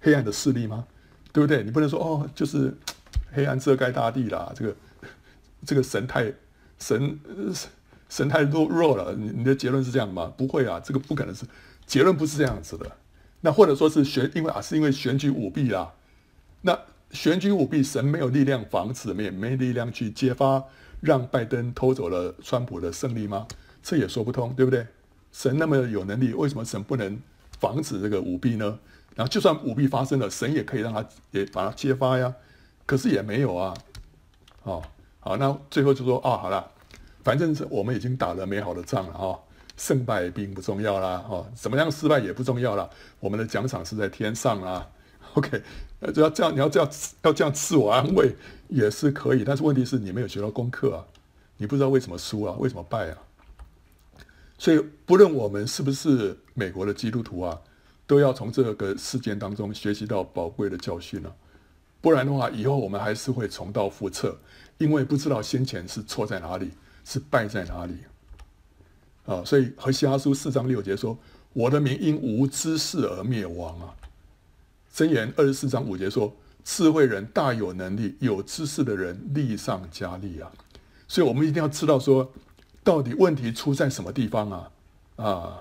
[0.00, 0.86] 黑暗的势力吗？
[1.32, 1.62] 对不对？
[1.62, 2.76] 你不能说哦，就是。
[3.34, 4.76] 黑暗遮盖大地啦，这个
[5.64, 6.30] 这个神太
[6.78, 7.18] 神
[8.10, 10.30] 神太弱弱了，你你的结论是这样吗？
[10.36, 11.46] 不会啊，这个不可能是
[11.86, 12.92] 结论，不是这样子的。
[13.42, 15.92] 那或者说是选，因为啊是因为选举舞弊啦。
[16.62, 16.78] 那
[17.10, 20.64] 选举舞弊，神没有力量防止，没没力量去揭发，
[21.00, 23.46] 让拜登偷走了川普的胜利吗？
[23.82, 24.86] 这也说不通，对不对？
[25.32, 27.20] 神那么有能力，为什么神不能
[27.58, 28.78] 防止这个舞弊呢？
[29.14, 32.32] 然后就算舞弊发生了，神也可以让他也把它揭发呀。
[32.86, 33.74] 可是也没有啊，
[34.62, 34.82] 哦，
[35.20, 36.70] 好，那最后就说哦，好了，
[37.24, 39.38] 反正是我们已经打了美好的仗了啊，
[39.82, 44.88] 胜败并不重要啦，哦，怎么样失败也不重要了，我们的奖赏是在天上啦。
[45.34, 45.60] OK，
[45.98, 46.88] 呃，只要这样，你要这样
[47.22, 48.32] 要这样自我安慰
[48.68, 51.04] 也是可以，但是问题是你没有学到功课啊，
[51.56, 53.18] 你不知道为什么输啊，为什么败啊，
[54.56, 57.58] 所以不论我们是不是美国的基督徒啊，
[58.06, 61.32] 都要从这个事件当中学习到宝贵的教训啊。
[62.00, 64.36] 不然的话，以后我们还是会重蹈覆辙，
[64.78, 66.70] 因为不知道先前是错在哪里，
[67.04, 67.96] 是败在哪里。
[69.24, 71.16] 啊，所以何西阿书四章六节说
[71.52, 73.94] ：“我的民因无知识而灭亡啊。”
[74.92, 80.50] 箴言二十四章五节说：“智慧人大有能力，有知识的人力上加力啊。”
[81.06, 82.32] 所以，我们一定要知道说，
[82.82, 84.70] 到底问题出在什么地方啊？
[85.16, 85.58] 啊，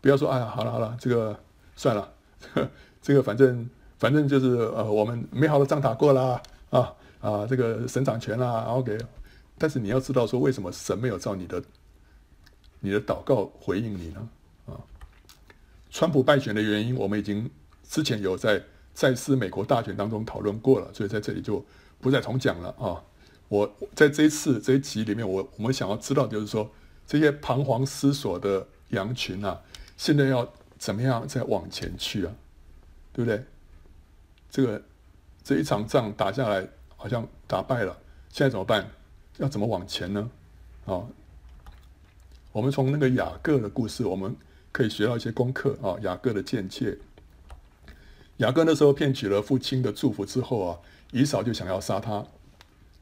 [0.00, 1.38] 不要说哎呀，好了好了，这个
[1.76, 2.12] 算了，
[3.00, 3.68] 这个反正
[3.98, 8.98] 反正就是呃，我们美好的仗打过了啊啊，这个神掌权啦，OK。
[9.56, 11.62] 但是你要知道说，为什么神没有照你的
[12.80, 14.28] 你的祷告回应你呢？
[14.66, 14.78] 啊，
[15.90, 17.50] 川普败选的原因，我们已经
[17.88, 18.62] 之前有在
[18.94, 21.64] 在思美国大选当中讨论过了，所以在这里就
[22.00, 23.02] 不再重讲了啊。
[23.48, 26.70] 我在这一次这一集里面，我我们想要知道就是说，
[27.06, 29.60] 这些彷徨思索的羊群啊，
[29.96, 32.32] 现在要怎么样再往前去啊？
[33.12, 33.42] 对不对？
[34.50, 34.82] 这个
[35.42, 37.96] 这一场仗打下来，好像打败了，
[38.28, 38.88] 现在怎么办？
[39.38, 40.30] 要怎么往前呢？
[40.84, 41.02] 啊，
[42.52, 44.34] 我们从那个雅各的故事，我们
[44.72, 45.96] 可以学到一些功课啊。
[46.02, 46.96] 雅各的见解，
[48.38, 50.78] 雅各那时候骗取了父亲的祝福之后啊，
[51.12, 52.24] 以扫就想要杀他。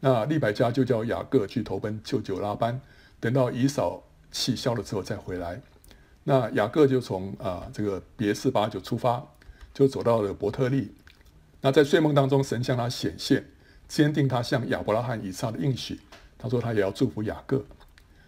[0.01, 2.81] 那利百加就叫雅各去投奔舅舅拉班，
[3.21, 5.61] 等到以扫气消了之后再回来。
[6.25, 9.25] 那雅各就从啊这个别是巴就出发，
[9.73, 10.93] 就走到了伯特利。
[11.61, 13.47] 那在睡梦当中，神向他显现，
[13.89, 16.01] 坚定他向亚伯拉罕、以撒的应许。
[16.37, 17.65] 他说他也要祝福雅各，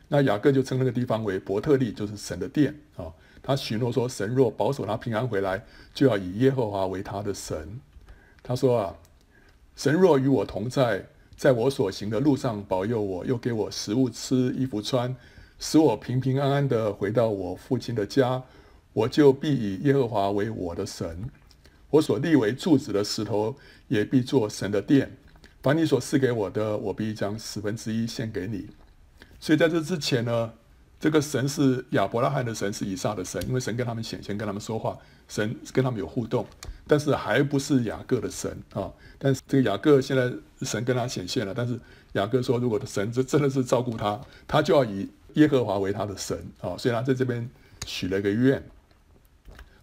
[0.09, 3.07] 那雅各就称那个地方为伯特利，就是神的殿啊。
[3.43, 5.63] 他许诺说，神若保守他平安回来，
[5.95, 7.81] 就要以耶和华为他的神。
[8.43, 8.97] 他说啊，
[9.77, 15.15] 神若与我同在，在我所行的路上保佑我，又给我食物吃、衣服穿，
[15.59, 18.43] 使我平平安安的回到我父亲的家，
[18.93, 21.31] 我就必以耶和华为我的神。
[21.91, 25.17] 我所立为柱子的石头，也必作神的殿。
[25.63, 28.67] 把你所赐给我的，我必将十分之一献给你。
[29.41, 30.53] 所以在这之前呢，
[30.99, 34.99] 这个神是亚伯拉罕的神，是以撒的神，因为神跟他们显现，跟他们说话，
[35.29, 36.47] 神跟他们有互动，
[36.87, 38.91] 但是还不是雅各的神啊。
[39.19, 41.79] 但是这个雅各现在神跟他显现了，但是
[42.13, 46.77] 雅各说，如果的神这真的是照顾他，他就要以耶和华为他的神啊。
[46.77, 47.49] 所以他在这边
[47.87, 48.63] 许了一个愿。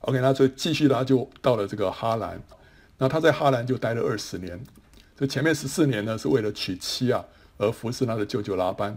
[0.02, 2.40] OK，那所以继续他就到了这个哈兰，
[2.98, 4.60] 那他在哈兰就待了二十年。
[5.18, 7.24] 这前面十四年呢，是为了娶妻啊，
[7.58, 8.94] 而服侍他的舅舅拉班；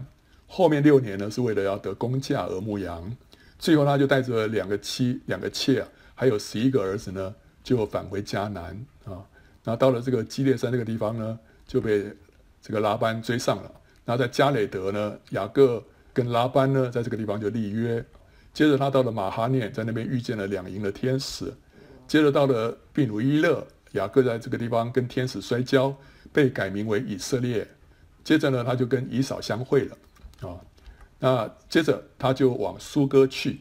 [0.51, 3.15] 后面六年呢，是为了要得工价而牧羊。
[3.59, 5.85] 最后，他就带着两个妻、两个妾，
[6.15, 7.33] 还有十一个儿子呢，
[7.63, 9.23] 就返回迦南啊。
[9.63, 12.11] 那到了这个基列山这个地方呢，就被
[12.61, 13.71] 这个拉班追上了。
[14.03, 18.03] 那在迦累德呢，雅各跟拉班呢，在这个地方就立约。
[18.51, 21.53] 接着他到了马哈念，在那边遇见了两营的天使。
[22.07, 23.65] 接着到了毕努伊勒。
[23.93, 25.91] 雅各在这个地方跟天使摔跤，
[26.31, 27.67] 被改名为以色列。
[28.23, 29.97] 接着呢，他就跟以扫相会了
[30.41, 30.59] 啊。
[31.19, 33.59] 那接着他就往苏哥去，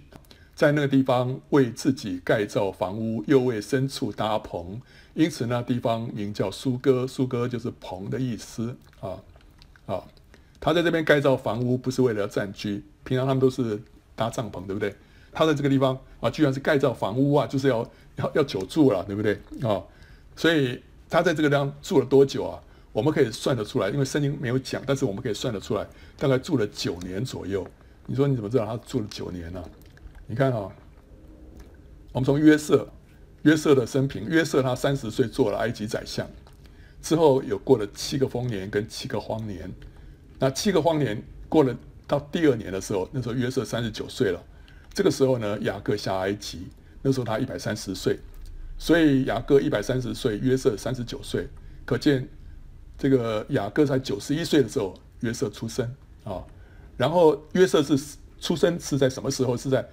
[0.54, 4.80] 在那个地方为自己盖造房屋，又为牲畜搭棚，
[5.14, 7.06] 因此那地方名叫苏哥。
[7.06, 9.18] 苏哥就是棚的意思啊
[9.86, 10.02] 啊。
[10.60, 13.80] 他在这边盖造房屋，不是为了要暂居，平常他们都是
[14.14, 14.94] 搭帐篷，对不对？
[15.32, 19.82] 他在这个地方啊，居然是盖造房屋啊，就是要要要久住了，对不对啊？
[20.34, 22.62] 所以他在这个地方住了多久啊？
[22.92, 27.66] 我们可以算得出来，因为圣经没有讲，但是我们可以算得出来，大概住了九年左右。
[28.06, 29.62] 你说你怎么知道他住了九年呢？
[30.26, 30.70] 你看啊，
[32.12, 32.88] 我们从约瑟，
[33.42, 36.26] 约瑟的生平，约瑟他三十岁做了埃及宰相，
[37.02, 39.70] 之后有过了七个丰年跟七个荒年。
[40.38, 44.42] 那七个荒年过了到第二年的时候，那时候约瑟三十九岁了。
[44.94, 46.68] 这个时候呢，雅各下埃及，
[47.02, 48.18] 那时候他一百三十岁。
[48.78, 51.48] 所以雅各一百三十岁，约瑟三十九岁，
[51.84, 52.28] 可见
[52.98, 55.88] 这个雅各才九十一岁的时候，约瑟出生
[56.24, 56.44] 啊。
[56.96, 59.56] 然后约瑟是出生是在什么时候？
[59.56, 59.88] 是在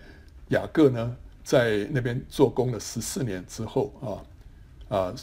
[0.50, 3.94] 雅各呢在那边做工了十四年之后
[4.90, 5.16] 啊啊，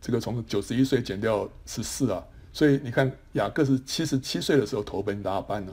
[0.00, 2.22] 这个从九十一岁减掉十四啊，
[2.52, 5.64] 所以你看雅各是七十七岁的时候投奔拉班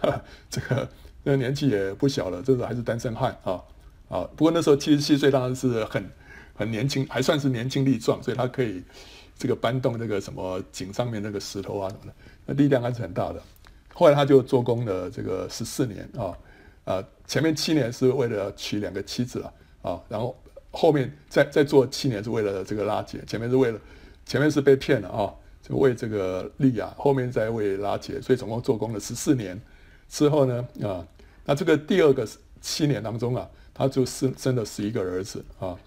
[0.00, 0.88] 了，这个
[1.24, 3.60] 那年纪也不小了，这个还是单身汉啊
[4.08, 4.28] 啊。
[4.36, 6.08] 不过那时候七十七岁当然是很。
[6.56, 8.80] 很年轻，还算是年轻力壮，所以他可以
[9.36, 12.12] 这个搬动那个什么井上面那个石头啊什么的，
[12.46, 13.42] 那力量还是很大的。
[13.92, 16.36] 后来他就做工了这个十四年啊
[16.84, 20.36] 啊，前面七年是为了娶两个妻子啊啊，然后
[20.70, 23.78] 后面再再做七年是为了这个拉结，前面是为了
[24.26, 29.60] 前面是被骗了啊，就为这个利亚，后面再为拉结，所以总共做工了十四年
[30.08, 31.06] 之后呢啊，
[31.44, 32.26] 那这个第二个
[32.60, 35.78] 七年当中啊，他就生生了十一个儿子啊。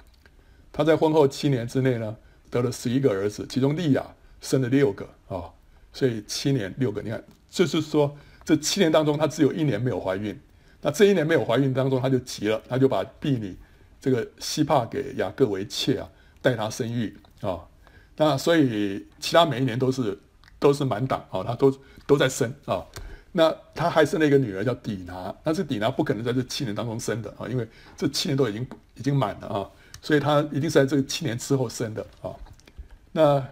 [0.72, 2.16] 他在婚后七年之内呢，
[2.50, 4.06] 得了十一个儿子，其中利亚
[4.42, 5.50] 生了六个啊、
[5.92, 7.02] 所以七年六个。
[7.02, 10.38] 你看，就是说这七年当中，他只有一年没有怀孕。
[10.82, 13.58] 那这一年没有怀孕当中，他就急了，他就把婢女
[14.00, 16.10] 这个西帕给雅各为妾啊，
[16.42, 17.66] 代他生育啊。
[18.16, 20.18] 那所以其他每一年都是
[20.60, 22.86] 都是满档啊，他都都在生啊。
[23.34, 29.70] 那他还生了一个女儿叫底拿，但是底拿不可能在这七年当中生的啊，因为这七年都已经已经满了啊，
[30.08, 32.32] 所以他一定是在这个七年之后生的啊。
[33.12, 33.46] 那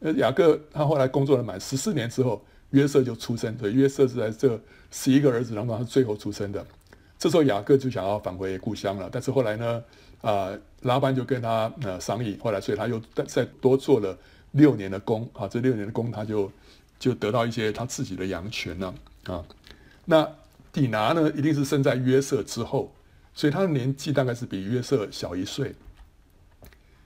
[0.00, 6.62] 呃雅各他后来工作了满十四年之后，约瑟就出生，所以约瑟是在这十一个儿子当中他最后出生的。
[7.18, 9.82] 这时候雅各就想要返回故乡了，但是后来呢，
[10.20, 14.14] 啊、拉班就跟他呃商议，后来所以他又再再多做了
[14.52, 16.52] 六年的工啊，这六年的工他就
[16.98, 19.42] 就得到一些他自己的羊群了啊。
[20.04, 20.30] 那
[20.70, 22.92] 底拿呢，一定是生在约瑟之后，
[23.38, 25.72] 所以他的年纪大概是比约瑟小一岁。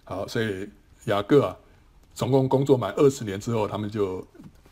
[0.05, 0.66] 好，所以
[1.05, 1.55] 雅各啊，
[2.14, 4.27] 总共工作满二十年之后，他们就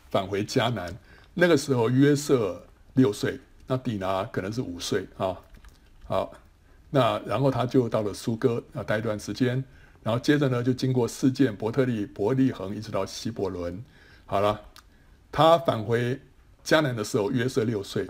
[0.09, 0.91] 返回迦南。
[1.35, 3.39] 那个时候约瑟六岁。
[3.67, 5.37] 那底拿可能是五岁啊，
[6.05, 6.33] 好，
[6.89, 9.63] 那然后他就到了苏哥啊待一段时间，
[10.01, 13.81] 然后接着呢就经过示剑、伯特利、伯利恒，一直到希伯伦。
[14.25, 14.59] 好了，
[15.31, 16.19] 他返回
[16.65, 18.09] 迦南的时候，约瑟六岁。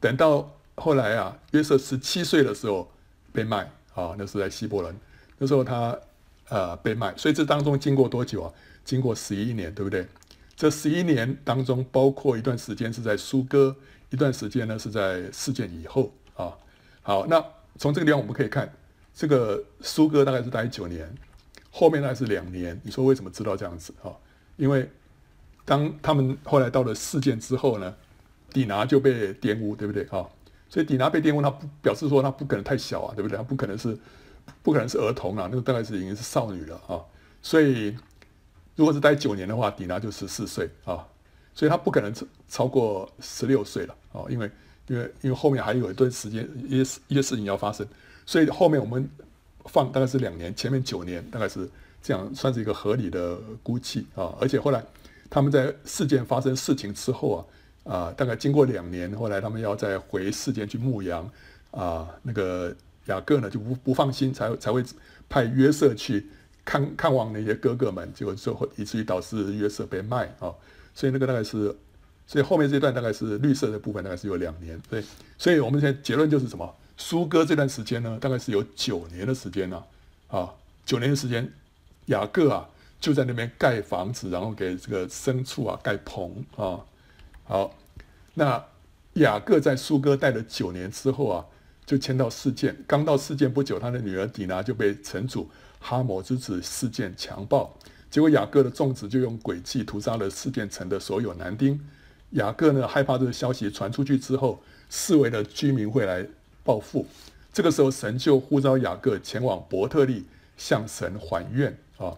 [0.00, 2.90] 等到后来啊，约瑟十七岁的时候
[3.32, 4.94] 被卖啊，那是在希伯伦。
[5.38, 5.96] 那时候他
[6.48, 8.52] 呃被卖，所以这当中经过多久啊？
[8.84, 10.06] 经过十一年，对不对？
[10.56, 13.74] 这十一年当中，包括一段时间是在苏哥。
[14.10, 16.52] 一段时间呢，是在事件以后啊。
[17.02, 17.44] 好，那
[17.78, 18.72] 从这个地方我们可以看，
[19.12, 21.12] 这个苏哥大概是待九年，
[21.72, 22.80] 后面大概是两年。
[22.84, 24.14] 你说为什么知道这样子啊？
[24.56, 24.88] 因为
[25.64, 27.92] 当他们后来到了事件之后呢，
[28.50, 30.24] 底拿就被玷污，对不对啊？
[30.74, 33.38] 所以底拿被玷污，他不表示说他不可能太小啊，对不对？
[33.38, 33.96] 他不可能是
[34.60, 36.98] 不可能是儿童啊，那个大概是已经是少女了啊。
[37.40, 37.96] 所以
[38.74, 41.06] 如果是待九年的话，底拿就十四岁啊。
[41.54, 44.50] 所以他不可能超超过十六岁了哦，因为
[44.88, 47.86] 因为因为后面还有一段时间一些一些事情要发生，
[48.26, 49.08] 所以后面我们
[49.66, 51.70] 放大概是两年，前面九年大概是
[52.02, 54.34] 这样，算是一个合理的估计啊。
[54.40, 54.84] 而且后来
[55.30, 57.46] 他们在事件发生事情之后啊
[57.84, 61.30] 啊，大概经过两年，后来他们要再回世间去牧羊
[61.70, 62.74] 啊，那个
[63.06, 64.82] 雅各呢就不不放心，才才会
[65.28, 66.26] 派约瑟去
[66.64, 70.48] 看看望那些哥哥们，结果最后以至于导致约瑟被卖啊。
[70.94, 71.76] 所以那个大概是，
[72.26, 74.80] 所以后面这段大概是绿色的部分，大概是有两年。
[74.88, 75.04] 对，
[75.36, 76.74] 所以我们现在结论就是什么？
[76.96, 79.84] 苏哥这段时间呢，大概是有九年的时间呢，
[80.28, 80.50] 啊，
[80.86, 81.52] 九年的时间，
[82.06, 82.66] 雅各啊
[82.98, 86.80] 就在那边盖房子，然后给这个牲畜啊盖棚啊。
[87.44, 87.74] 好，
[88.34, 88.64] 那
[89.14, 91.44] 雅各在苏哥待了九年之后啊，
[91.84, 92.76] 就迁到事件。
[92.86, 97.72] 刚到事件不久，他的女儿底拿就被城主哈抹之子事件强暴。
[98.10, 101.78] 结果雅各的众子就用诡计屠杀了事件城的所有男丁。
[102.30, 106.26] 雅各呢，害怕这个消息传出去之后，四围的居民会来
[106.64, 107.06] 报复。
[107.52, 110.24] 这个时候神就呼召雅各前往伯特利
[110.56, 112.16] 向神还愿啊。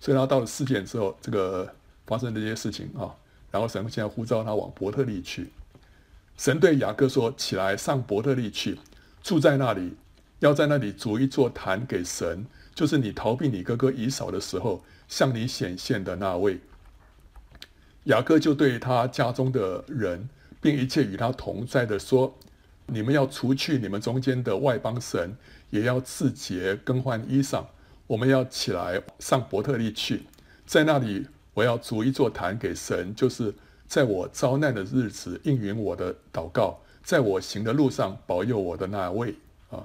[0.00, 1.72] 所以他到了事件之后，这个
[2.06, 3.14] 发生这些事情啊，
[3.54, 5.46] 然后神现在呼召他往伯特利去。
[6.36, 8.80] 神对雅各说：“起来上伯特利去，
[9.22, 9.94] 住在那里，
[10.40, 16.58] 要在那里筑一座坛给神，就是你逃避你哥哥以扫的时候。”向你显现的那位，
[18.04, 20.28] 雅各就对他家中的人，
[20.62, 22.34] 并一切与他同在的说
[22.86, 25.36] ：“你们要除去你们中间的外邦神，
[25.68, 27.66] 也要自洁更换衣裳。
[28.06, 30.22] 我们要起来上伯特利去，
[30.64, 33.54] 在那里我要筑一座坛给神，就是
[33.86, 39.34] 在我遭难的日子应允我的祷告，在我行的路上保佑我的那位
[39.70, 39.80] 啊。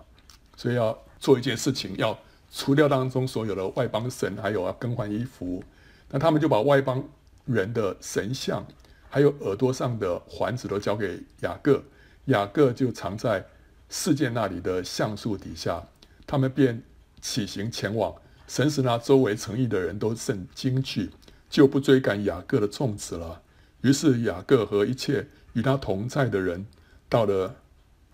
[0.58, 2.18] 所以要做一件事情要。”
[2.52, 5.64] 除掉当中所有的外邦神，还有要更换衣服，
[6.10, 7.08] 那他们就把外邦
[7.46, 8.66] 人的神像，
[9.08, 11.84] 还有耳朵上的环子都交给雅各，
[12.26, 13.46] 雅各就藏在
[13.88, 15.88] 世界那里的橡树底下，
[16.26, 16.82] 他们便
[17.22, 18.12] 起行前往。
[18.48, 21.12] 神使那周围城邑的人都甚惊惧，
[21.50, 23.42] 就不追赶雅各的众子了。
[23.82, 26.66] 于是雅各和一切与他同在的人，
[27.08, 27.56] 到了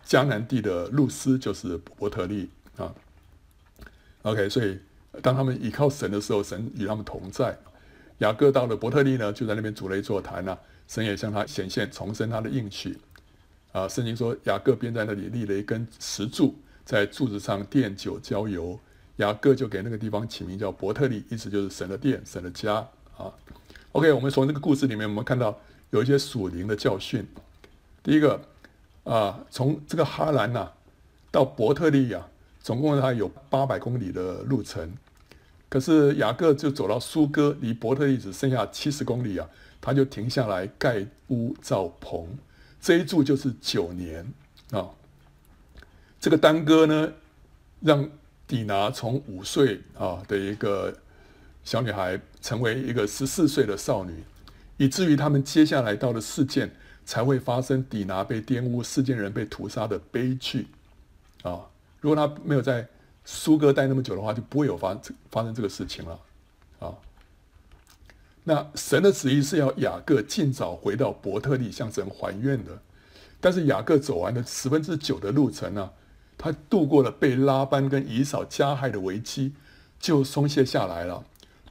[0.05, 2.93] 迦南地的路斯，就是伯特利啊。
[4.21, 4.79] OK，所以
[5.21, 7.57] 当他们倚靠神的时候，神与他们同在。
[8.19, 10.57] 雅各到了伯特利呢，就在那边筑了一座坛啊，
[10.87, 12.97] 神也向他显现，重申他的应许。
[13.71, 16.55] 啊，圣经说雅各便在那里立了一根石柱，
[16.85, 18.79] 在柱子上奠酒浇油。
[19.17, 22.87] 雅各就给那个地方起名叫伯特利，意思就是神的殿，神的家
[23.17, 23.31] 啊。
[23.91, 25.59] OK，我们从这个故事里面，我们看到
[25.89, 27.25] 有一些属灵的教训。
[28.03, 28.41] 第一个
[29.03, 30.71] 啊，从这个哈兰呐、
[31.31, 32.29] 到伯特利、啊。
[32.65, 34.91] 总共还有八百公里的路程，
[35.69, 39.47] 可是雅各就走到苏哥，离伯特利只剩下七十公里啊，
[39.79, 42.27] 他就停下来盖屋造棚，
[42.81, 44.25] 这一住就是九年
[44.71, 44.89] 啊。
[46.19, 47.13] 这个耽搁呢，
[47.81, 48.09] 让
[48.47, 50.91] 底拿从五岁啊的一个
[51.65, 54.23] 小女孩，成为一个十四岁的少女，
[54.77, 56.71] 以至于他们接下来到的事件
[57.03, 60.67] 才会发生底拿被玷污、世间人被屠杀的悲剧
[61.41, 61.65] 啊！
[61.99, 62.87] 如果他没有在
[63.25, 64.95] 苏哥待那么久的话，就不会有发
[65.31, 66.19] 发生这个事情了
[66.79, 66.93] 啊！
[68.43, 72.79] 那神的旨意是要雅各尽早回到伯特利向神还愿的，
[73.41, 75.89] 但是雅各走完了十分之九的路程呢、
[76.37, 79.53] 他度过了被拉班跟以扫加害的危机，
[79.99, 81.23] 就松懈下来了，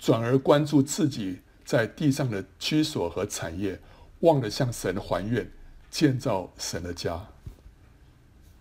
[0.04, 3.80] 转而关注自己在地上的居所和产业，
[4.20, 5.50] 忘了向神还愿，
[5.90, 7.18] 建造神的家。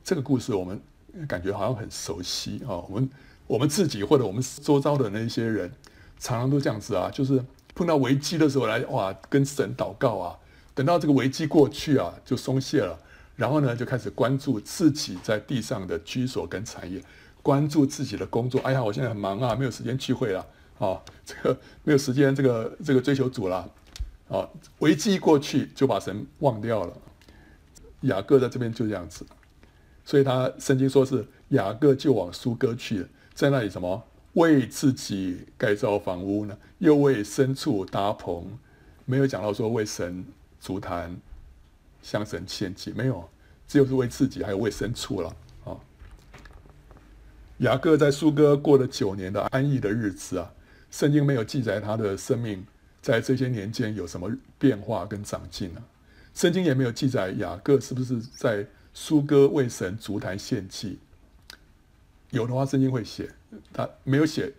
[0.06, 0.82] 这个故事我们
[1.28, 3.10] 感觉好像很熟悉啊，我们
[3.46, 5.70] 我们自己或者我们周遭的那些人，
[6.18, 7.44] 常常都这样子啊，就是。
[7.76, 10.38] 碰到危机的时候来哇，跟神祷告啊，
[10.76, 12.96] 等到这个危机过去啊，就松懈了，
[13.36, 17.02] 然后呢，就开始关注自己在地上的居所跟产业，
[17.42, 18.62] 关注自己的工作。
[18.62, 20.46] 哎呀，我现在很忙啊，没有时间聚会了，
[20.80, 23.70] 啊 这个没有时间这个这个追求主了
[24.30, 24.48] 啊。
[24.80, 26.94] 危机过去就把神忘掉了。
[28.02, 29.26] 雅各在这边就这样子，
[30.04, 34.04] 所以他圣经说是雅各就往苏哥去了，在那里什么？
[34.34, 38.58] 为自己盖造房屋呢，又为牲畜搭棚，
[39.06, 40.26] 没有讲到说为神
[40.60, 41.16] 足坛、
[42.02, 43.30] 向神献祭，没有，
[43.68, 45.78] 只有是为自己，还有为牲畜了啊。
[47.60, 50.52] 雅各在苏哥过了九年的安逸的日子啊，
[50.94, 52.64] 圣经没有记载他的生命
[53.02, 55.90] 在这些年间有什么变化跟长进呢、啊？
[56.36, 58.64] 圣经也没有记载雅各是不是在
[58.94, 61.00] 苏哥为神足坛献祭，
[62.30, 63.28] 有的话圣经会写。
[63.74, 64.54] 他没有写，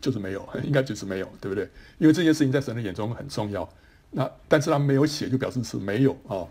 [0.00, 1.70] 就是没有， 应该就是没有，对不对？
[1.98, 3.68] 因为这件事情在神的眼中很重要。
[4.10, 6.46] 那但是他没有写，就表示是没有啊。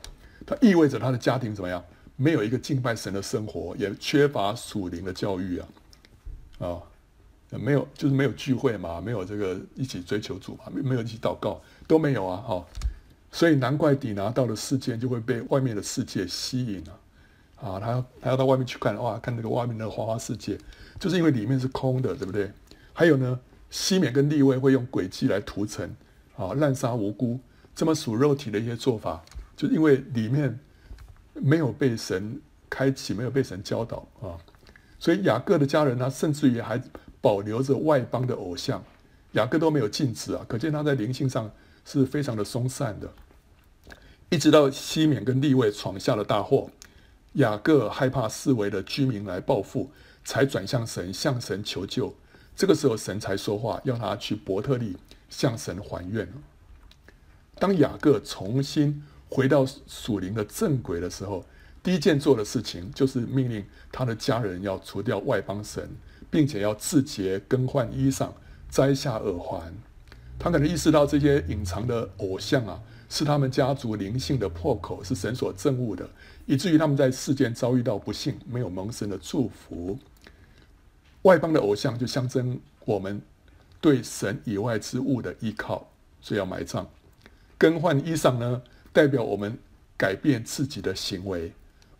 [0.47, 1.83] 他意味着他的家庭怎么样？
[2.15, 5.67] 没有一个敬拜神的生活，也缺乏属灵的教育啊，
[6.59, 6.81] 啊，
[7.51, 12.65] 没有，就是没有聚会嘛，没有这个一起追求主嘛，没没有一起祷告，都没有啊，哈。
[13.31, 16.99] 所以难怪底拿到了世界就会被外面的世界吸引了。
[17.55, 20.57] 啊，他要他要到外面去看，哇，看那个外面的花花世界，
[20.99, 22.51] 就是因为里面是空的，对不对？
[22.93, 23.39] 还有呢，
[23.69, 25.93] 西缅跟利未会用诡计来屠城，
[26.37, 27.39] 啊，滥杀无辜，
[27.75, 29.21] 这么属肉体的一些做法，
[29.57, 30.57] 就因为里面
[31.33, 32.39] 没有被神
[32.69, 34.39] 开启，没有被神教导啊，
[34.97, 36.81] 所以雅各的家人呢，甚至于还
[37.21, 38.83] 保留着外邦的偶像，
[39.33, 41.51] 雅各都没有禁止啊，可见他在灵性上
[41.85, 43.11] 是非常的松散的，
[44.29, 46.69] 一直到西缅跟利未闯下了大祸。
[47.33, 49.91] 雅各害怕四围的居民来报复，
[50.25, 52.13] 才转向神，向神求救。
[52.55, 54.97] 这个时候，神才说话，要他去伯特利
[55.29, 56.27] 向神还愿。
[57.59, 61.45] 当雅各重新回到属灵的正轨的时候，
[61.83, 65.89] 第一件做的事情就是命令他的家人要除掉外邦神，
[66.29, 68.29] 并且要自洁、更换衣裳、
[68.69, 69.73] 摘下耳环。
[70.37, 76.09] 他可能意识到这些隐藏的偶像啊，是他们家族灵性的破口，是神所憎恶的。
[76.45, 79.97] 以至于他们在世间遭遇到不幸，没有蒙神的祝福。
[81.23, 83.21] 外邦的偶像就象征我们
[83.81, 86.89] 对神以外之物的依靠，所以要埋葬。
[87.57, 88.61] 更换衣裳呢，
[88.93, 89.59] 代表我们
[89.97, 91.51] 改变自己的行为。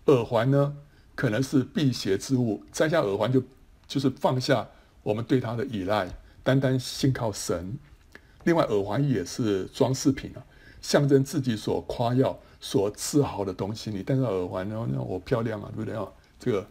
[0.05, 0.77] 耳环呢，
[1.13, 3.43] 可能是辟邪之物，摘下耳环就
[3.89, 4.65] 就是放下
[5.03, 6.07] 我们对他的依赖，
[6.41, 7.77] 单单信靠神。
[8.45, 10.39] 另外，耳环也是装饰品啊，
[10.81, 12.39] 象征自己所夸耀。
[12.61, 16.05] 所自豪的东西，你戴上耳环，然后呢，我漂亮啊，对不对啊？
[16.37, 16.67] 这个，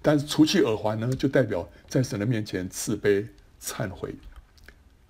[0.00, 3.26] 但是除去耳环呢，就代表在神的面前自卑、
[3.60, 4.14] 忏悔，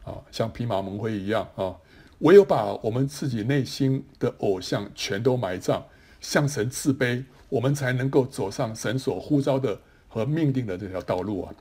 [0.02, 1.76] 啊，像披麻蒙灰一样啊。
[2.18, 5.84] 唯有把我们自己内心的偶像全都埋葬，
[6.20, 9.80] 向神自卑，我们才能够走上神所呼召的
[10.16, 11.54] 和命定的这条道路啊，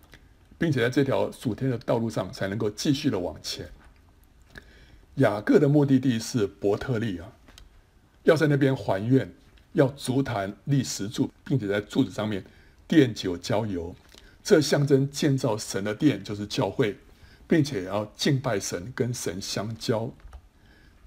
[0.58, 3.70] 并且在这条属天的道路上，才能够继续的往前。
[5.16, 7.30] 雅各的目的地是伯特利啊。
[8.24, 9.30] 要在那边还愿，
[9.74, 12.46] 要筑坛立石柱，并且在柱子上面
[12.88, 13.94] 奠酒浇油，
[14.42, 16.98] 这象征建造神的殿就是教会，
[17.50, 20.10] 并且要敬拜神，跟神相交。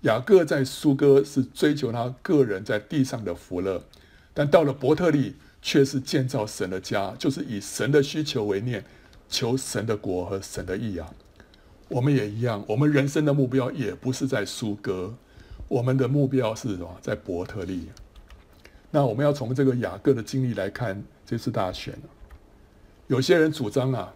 [0.03, 3.83] 雅各在苏哥是追求他个人在地上的福乐，
[4.35, 8.85] 但到了伯特利却是建造神的家，就是以神的需求为念，
[9.29, 11.13] 求神的国和神的义啊。
[11.89, 15.15] 我们也一样，我们人生的目标也不是在苏格。
[15.69, 16.99] 我们的目标是什么？
[17.03, 17.89] 在伯特利。
[18.91, 21.95] 那我们要从这个雅各的经历来看这次大选。
[23.07, 24.15] 有些人主张啊，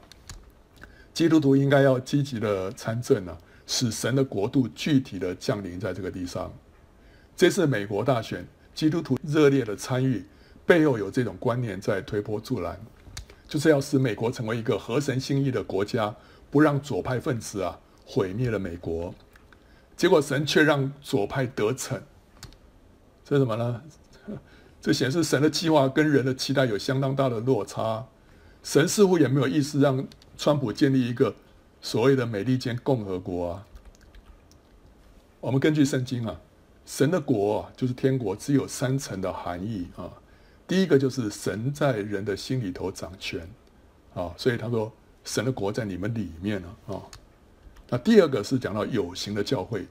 [1.13, 3.37] 基督徒应该要积极的参政啊，
[3.67, 6.53] 使神的国度具体的降临在这个地上。
[7.37, 10.25] 这次美国大选，基督徒热烈的参与，
[10.73, 12.81] 背后有这种观念在推波助澜。
[13.47, 16.15] 就是要使美国成为一个合神心意的国家，
[16.51, 19.15] 不让左派分子啊毁灭了美国。
[19.95, 22.01] 结果神却让左派得逞，
[23.23, 23.83] 这是什么呢？
[24.81, 28.07] 这显示神的计划跟人的期待有相当大的落差。
[28.63, 30.09] 神似乎也没有意思让
[30.39, 31.35] 川普建立一个
[31.83, 33.67] 所谓的美利坚共和国啊。
[35.41, 36.41] 我们根据圣经啊，
[36.87, 40.11] 神的国，就是天国，只有三层的含义啊。
[40.73, 43.47] 第一个就是神在人的心里头掌权
[44.15, 44.91] 啊，所以他说
[45.23, 46.97] 神的国在你们里面呢啊。
[47.91, 49.85] 那第二个是讲到有形的教会，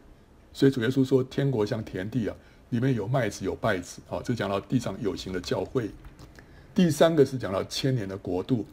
[0.51, 2.35] 所以主耶稣说天国像田地啊。
[2.71, 5.91] 里面有麦子有稗子，好，这讲到地上有形的教会。
[6.73, 8.65] 第三个是讲到千年的国度，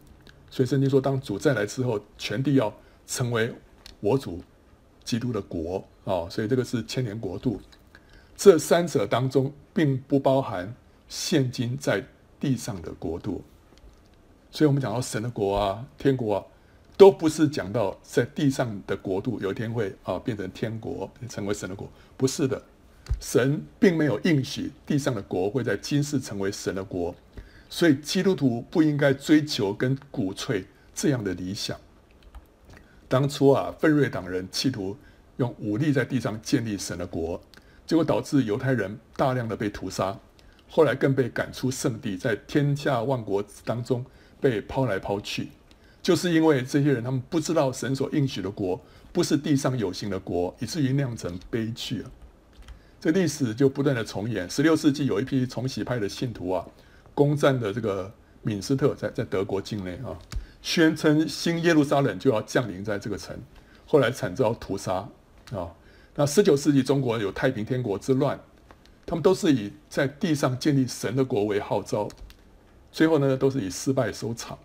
[0.50, 2.72] 所以圣经说，当主再来之后，全地要
[3.06, 3.52] 成为
[4.00, 4.40] 我主
[5.04, 7.60] 基督的国，啊，所以这个是千年国度。
[8.34, 10.72] 这三者当中，并不包含
[11.08, 12.04] 现今在
[12.38, 13.42] 地上的国度。
[14.50, 16.44] 所以我们讲到神的国啊，天国啊，
[16.96, 22.62] 都不是讲到在地上的国度有一天会啊变成天国，成为神的国，不是的。
[23.20, 27.14] 神并没有应许地上的国会在今世成为神的国，
[27.70, 31.78] 所以基督徒不应该追求跟鼓吹这样的理想。
[33.08, 34.94] 当初啊，奋锐党人企图
[35.38, 37.40] 用武力在地上建立神的国，
[37.86, 40.18] 结果导致犹太人大量的被屠杀，
[40.68, 44.04] 后来更被赶出圣地，在天下万国当中
[44.40, 45.48] 被抛来抛去，
[46.02, 48.80] 就是因为这些人他们不知道神所应许的国
[49.12, 52.10] 不是地上有形的国，以至于酿成悲剧啊。
[53.00, 54.48] 这历史就不断的重演。
[54.50, 56.66] 十六世纪有一批重洗派的信徒啊，
[57.14, 58.12] 攻占了这个
[58.42, 60.18] 敏斯特，在在德国境内啊，
[60.60, 63.36] 宣称新耶路撒冷就要降临在这个城，
[63.86, 65.08] 后来惨遭屠杀
[65.52, 65.70] 啊。
[66.16, 68.38] 那十九世纪中国有太平天国之乱，
[69.08, 72.06] 他们都是以在地上建立神的国为号召，
[72.92, 74.58] 最后呢都是以失败收场。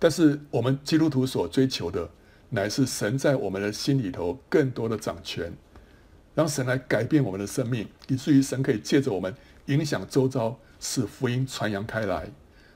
[0.00, 2.10] 但是我们基督徒所追求的，
[2.50, 5.52] 乃是神在我们的心里头更多的掌权。
[6.34, 9.32] 让神来改变我们的生命，以至于神可以借着我们
[9.66, 12.26] 影响周遭，使福音传扬开来，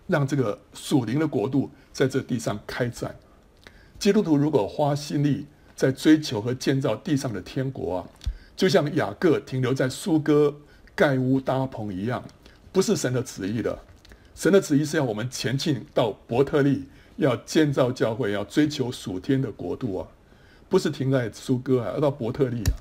[0.07, 3.17] 让这个属灵的国度在这地上开展。
[3.99, 8.07] 基督徒如果花心力在追求和建造地上的天国啊，
[8.59, 10.53] 就像雅各停留在苏哥
[10.93, 12.25] 盖屋搭棚一样，
[12.73, 13.79] 不是神的旨意的。
[14.35, 16.89] 神的旨意是要我们前进到伯特利，
[17.19, 20.09] 要建造教会，要追求属天的国度啊，
[20.69, 22.75] 不是停在苏哥啊，要到伯特利啊。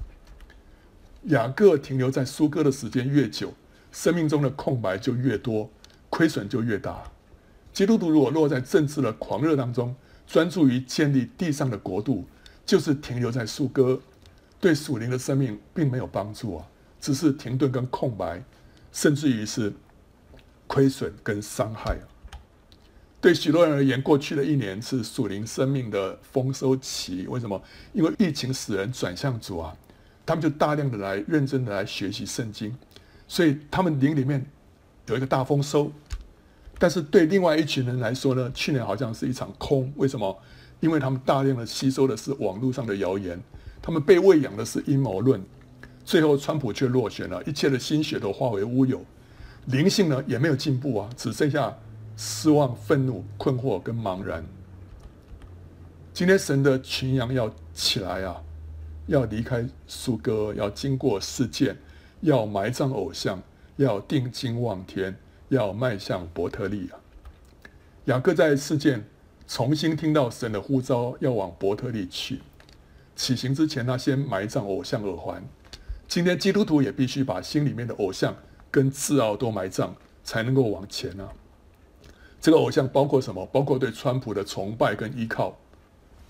[1.25, 3.53] 雅各停留在苏哥的时间越久，
[3.91, 5.69] 生命中的空白就越多，
[6.09, 7.03] 亏损就越大。
[7.71, 12.25] 基督徒如果落在政治的狂热当中，专注于建立地上的国度，
[12.65, 14.01] 就是停留在苏哥，
[14.59, 16.67] 对属灵的生命并没有帮助啊，
[16.99, 18.43] 只是停顿跟空白，
[18.91, 19.73] 甚至于是
[20.67, 22.03] 亏损跟伤害啊。
[23.19, 27.25] 对许多人而言，过去的一年是属灵生命的丰收期。
[27.27, 27.61] 为什么？
[27.93, 29.75] 因为疫情使人转向主啊。
[30.25, 32.75] 他们就大量的来认真的来学习圣经，
[33.29, 34.45] 所以他们灵里面
[35.05, 35.89] 有一个大丰收。
[36.77, 39.89] 但是对另外一群人来说呢，去年好像是一场空。
[39.95, 40.37] 为什么？
[40.81, 43.41] 因为他们大量的吸收的是网络上的谣言，
[43.81, 45.41] 他们被喂养的是阴谋论。
[46.03, 49.03] 最后，川普却落选了，一切的心血都化为乌有，
[49.65, 51.77] 灵性呢也没有进步啊，只剩下
[52.15, 54.45] 失望、愤怒、困惑跟茫然。
[56.13, 58.41] 今天神的群羊要起来啊！
[59.05, 61.77] 要离开苏哥，要经过示剑，
[62.21, 63.41] 要埋葬偶像，
[63.75, 65.15] 要定睛望天，
[65.49, 66.99] 要迈向伯特利啊！
[68.05, 69.05] 雅各在事件
[69.45, 72.39] 重新听到神的呼召，要往伯特利去。
[73.17, 75.43] 起行之前，他先埋葬偶像耳环。
[76.07, 78.33] 今天基督徒也必须把心里面的偶像
[78.71, 79.93] 跟自傲都埋葬，
[80.23, 81.27] 才能够往前啊！
[82.39, 83.45] 这个偶像包括什么？
[83.47, 85.57] 包括对川普的崇拜跟依靠。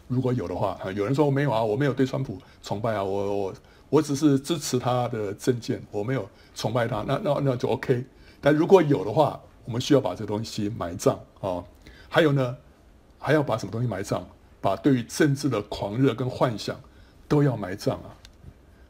[0.07, 3.53] 如果有的话，有人说我没有啊，我没有对川普崇拜啊，我我
[3.89, 8.05] 我只是支持他的政见，我没有崇拜他，那那那就 OK。
[8.39, 11.61] 但如果有的话，我们需要把这东西埋葬啊、
[12.07, 12.55] 还有呢，
[13.19, 14.25] 还要把什么东西埋葬？
[14.61, 16.79] 把对于政治的狂热跟幻想
[17.27, 18.15] 都要埋葬啊。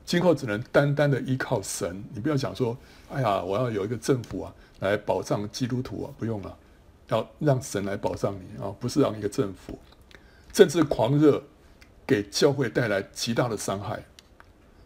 [0.06, 2.78] 今后只能单单的依靠神，你不要想说，
[3.10, 6.58] 哎呀，我要有一个政府啊来保障基督徒啊，不用了，
[7.10, 9.78] 要让神来保障你啊，不是让一个政府。
[10.54, 11.44] 政治狂热
[12.06, 14.02] 给教会带来极大的伤害，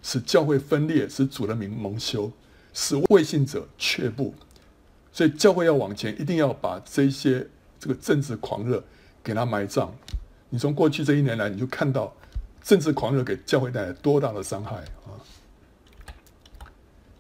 [0.02, 2.32] 使教会分裂，使主的名蒙羞，
[2.74, 4.34] 使未信者却步。
[5.14, 7.48] 所以教会要往前，一定要把这些
[7.80, 8.84] 这个政治狂热
[9.24, 9.94] 给它埋葬。
[10.54, 12.14] 你从过去这一年来，你就看到
[12.62, 15.16] 政治狂热给教会带来多大的伤害啊！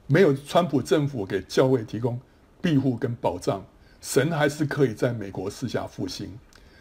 [0.05, 2.19] 没有川普政府给教会提供
[2.61, 3.65] 庇护跟保障，
[4.01, 6.37] 神还是可以在美国四下复兴，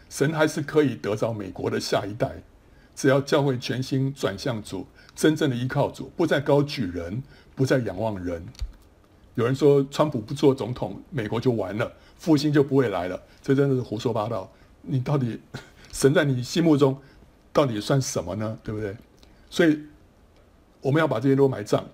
[0.08, 2.42] 神还是可以得着美国的下一代。
[2.96, 7.22] 只要教会全心转向主，真正的依靠主，不再高举人，
[7.54, 8.44] 不再仰望人。
[9.36, 13.22] 有人说，川普不做总统，美国就完了，复兴就不会来了。
[13.40, 14.50] 这真的是胡说八道。
[14.82, 15.38] 你到底
[15.92, 17.00] 神在你心目中
[17.52, 18.58] 到底算什么呢？
[18.62, 18.96] 对不对？
[19.48, 19.80] 所以
[20.80, 21.84] 我们要把这些都埋葬。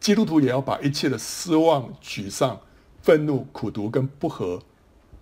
[0.00, 2.60] 基督徒也要把一切的失望、沮丧、
[3.02, 4.62] 愤怒、苦毒跟不和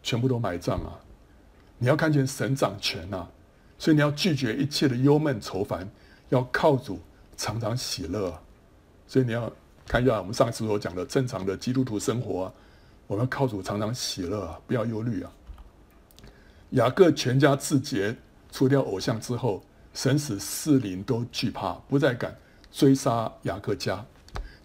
[0.02, 1.00] 全部都埋葬啊！
[1.78, 3.28] 你要看见神掌权啊！
[3.78, 5.88] 所以你要拒绝一切的忧闷愁烦，
[6.28, 7.00] 要靠主
[7.36, 8.38] 常常喜乐。
[9.06, 9.50] 所以你要
[9.86, 12.52] 看一下我们上次所讲的正常的基督徒生活啊，
[13.06, 15.32] 我们要靠主常常喜乐啊，不要忧虑啊。
[16.76, 18.16] 雅各全家自洁，
[18.52, 19.64] 除掉偶像之后，
[19.94, 22.36] 神使四邻都惧怕，不再敢
[22.70, 24.04] 追杀雅各家。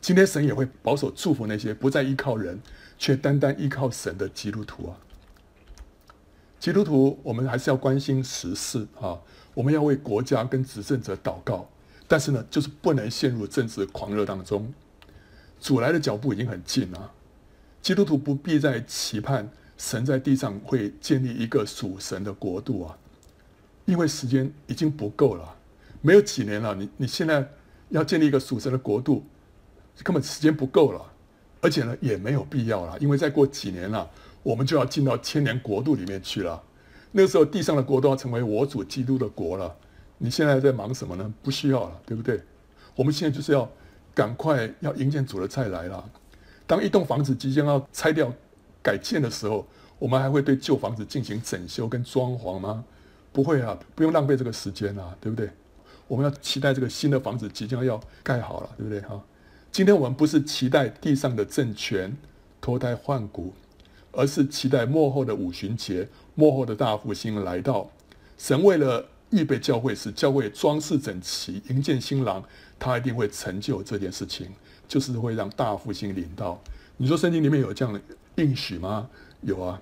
[0.01, 2.59] 今天神也会保守祝福那些不再依靠人，
[2.97, 4.99] 却单单依靠神的基督徒啊。
[6.59, 9.18] 基督徒，我们还是要关心时事啊，
[9.53, 11.70] 我们要为国家跟执政者祷告，
[12.09, 14.74] 但是呢，就是不能陷入政治狂热当中。
[15.62, 17.14] 主来的脚步已经很近了，
[17.82, 19.49] 基督徒不必再期盼
[19.82, 22.96] 神在地上会建立一个属神的国度啊，
[23.86, 25.56] 因为时间已经不够了，
[26.02, 27.50] 没有几年了，你你现在
[27.90, 29.26] 要建立一个属神的国度，
[30.04, 31.04] 根本时间不够了，
[31.62, 34.08] 而且呢，也没有必要了，因为再过几年了。
[34.44, 36.62] 我们就要进到千年国度里面去了，
[37.12, 39.76] 那个时候地上的国都要成为我主基督的国了。
[40.20, 41.34] 你现在在忙什么呢？
[41.42, 42.40] 不需要了，对不对？
[42.96, 43.68] 我们现在就是要
[44.14, 46.08] 赶快要迎接主的再来了。
[46.68, 48.32] 当一栋房子即将要拆掉
[48.82, 49.68] 改建的时候，
[50.00, 52.84] 我们还会对旧房子进行整修跟装潢吗？
[53.32, 55.50] 不会啊，不用浪费这个时间啊，对不对？
[56.08, 59.00] 我们要期待这个新的房子即将要盖好了，对不对？
[59.02, 59.22] 哈，
[59.72, 62.16] 今天我们不是期待地上的政权
[62.60, 63.54] 脱胎换骨。
[64.14, 66.06] 而是期待幕后的五旬节，
[66.36, 67.90] 幕后的大复兴来到。
[68.38, 72.44] 神为了预备教会，使教会装饰整齐，迎接新郎，
[72.78, 74.50] 他一定会成就这件事情，
[74.86, 76.62] 就是会让大复兴临到。
[76.98, 78.02] 你说圣经里面有这样的
[78.42, 79.10] 应许吗？
[79.42, 79.80] 有啊，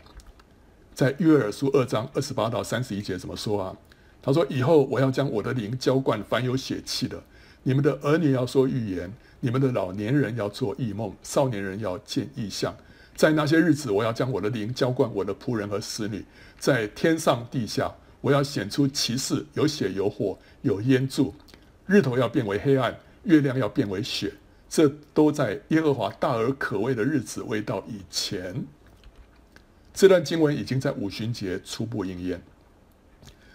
[0.93, 3.75] 在约珥书二章二十八到三十一节怎么说啊？
[4.21, 7.23] 他说：“以后我要将我的灵浇灌凡有血气的，
[7.63, 12.75] 你们的儿女要说预言，你们的老年人要做异梦，少年人要见异象。”
[13.15, 16.23] 在那些日子，我要将我的灵浇灌我的仆人和使女，
[16.57, 21.33] 在天上地下，我要显出奇事，有血有火有烟柱，
[21.85, 24.33] 日头要变为黑暗，月亮要变为血，
[24.69, 28.63] 这都在耶和华大而可畏的日子未到以前。
[29.93, 32.41] 这段经文已经在五旬节初步应验，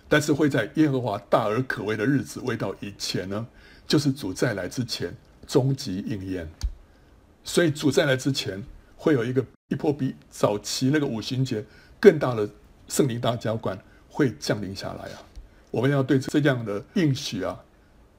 [0.08, 3.46] 但是会在耶和华大而可畏的日子未到以前呢，
[3.86, 5.14] 就是主再来之前
[5.46, 6.46] 终极应验。
[7.44, 8.62] 所以主再来之前。
[8.96, 11.62] 会有一个一波比早期那个五旬节
[12.00, 12.48] 更大的
[12.88, 15.20] 圣灵大浇灌会降临下来啊！
[15.70, 17.62] 我们要对这样的应许啊，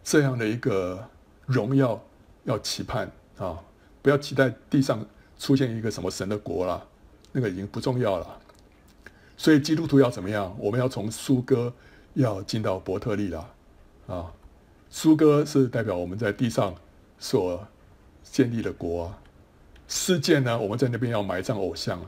[0.04, 1.10] 这样的一个
[1.48, 2.00] 荣耀
[2.46, 3.60] 要期盼啊！
[4.02, 5.06] 不要期待地上
[5.38, 6.88] 出现一个什么神的国了，
[7.32, 8.40] 那个已经不重要了。
[9.36, 10.56] 所以基督徒要怎么样？
[10.58, 11.74] 我们要从苏哥
[12.14, 13.54] 要进到伯特利了
[14.08, 14.32] 啊！
[14.90, 16.74] 苏哥是代表我们在地上
[17.20, 17.68] 所
[18.24, 19.20] 建立的国啊。
[19.88, 22.00] 世界呢，我们在那边要埋葬偶像，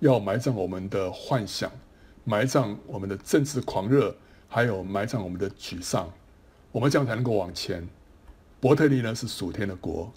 [0.00, 1.70] 要埋葬我们的幻想，
[2.24, 4.14] 埋葬我们的政治狂热，
[4.48, 6.12] 还有埋葬我们的沮丧，
[6.70, 7.88] 我们这样才能够往前。
[8.64, 10.10] 伯特利呢是属天的国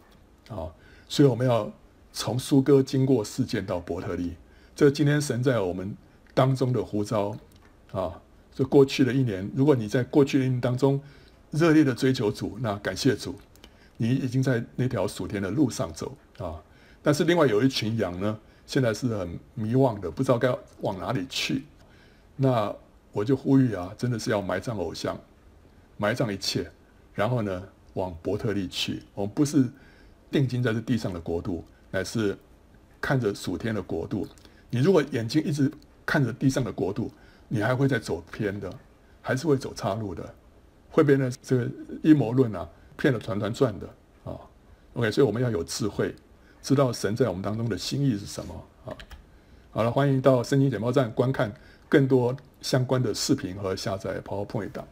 [0.48, 0.72] 啊，
[1.10, 1.70] 所以我们要
[2.14, 4.38] 从苏哥经过事件到伯特利，
[4.74, 5.94] 这今天神在我们
[6.34, 7.36] 当中的呼召
[7.92, 8.22] 啊，
[8.56, 10.98] 这过去的一年，如果你在过去的一年当中
[11.52, 13.36] 热烈的追求主，那感谢主，
[13.98, 16.56] 你已经在那条属天的路上走啊。
[17.04, 21.66] 但是另外有一群羊呢，现在是很迷惘的，不知道该往哪里去。
[22.38, 22.74] 那
[23.12, 25.20] 我就呼吁啊，真的是要埋葬偶像，
[25.98, 26.72] 埋葬一切，
[27.14, 27.62] 然后呢，
[27.98, 29.02] 往伯特利去。
[29.14, 29.68] 我们不是
[30.32, 32.38] 定睛在这地上的国度，乃是
[33.02, 34.28] 看着属天的国度。
[34.70, 35.72] 你如果眼睛一直
[36.06, 37.12] 看着地上的国度，
[37.48, 38.72] 你还会再走偏的，
[39.22, 40.34] 还是会走岔路的，
[40.92, 41.70] 会被那这个
[42.04, 43.88] 阴谋论啊骗得团团转的
[44.24, 44.38] 啊。
[44.94, 46.14] OK，所以我们要有智慧。
[46.62, 48.54] 知道神在我们当中的心意是什么
[48.86, 48.92] 啊？
[49.72, 51.54] 好了，欢迎到圣经简报站观看
[51.88, 54.86] 更多相关的视频和下载 PowerPoint 档。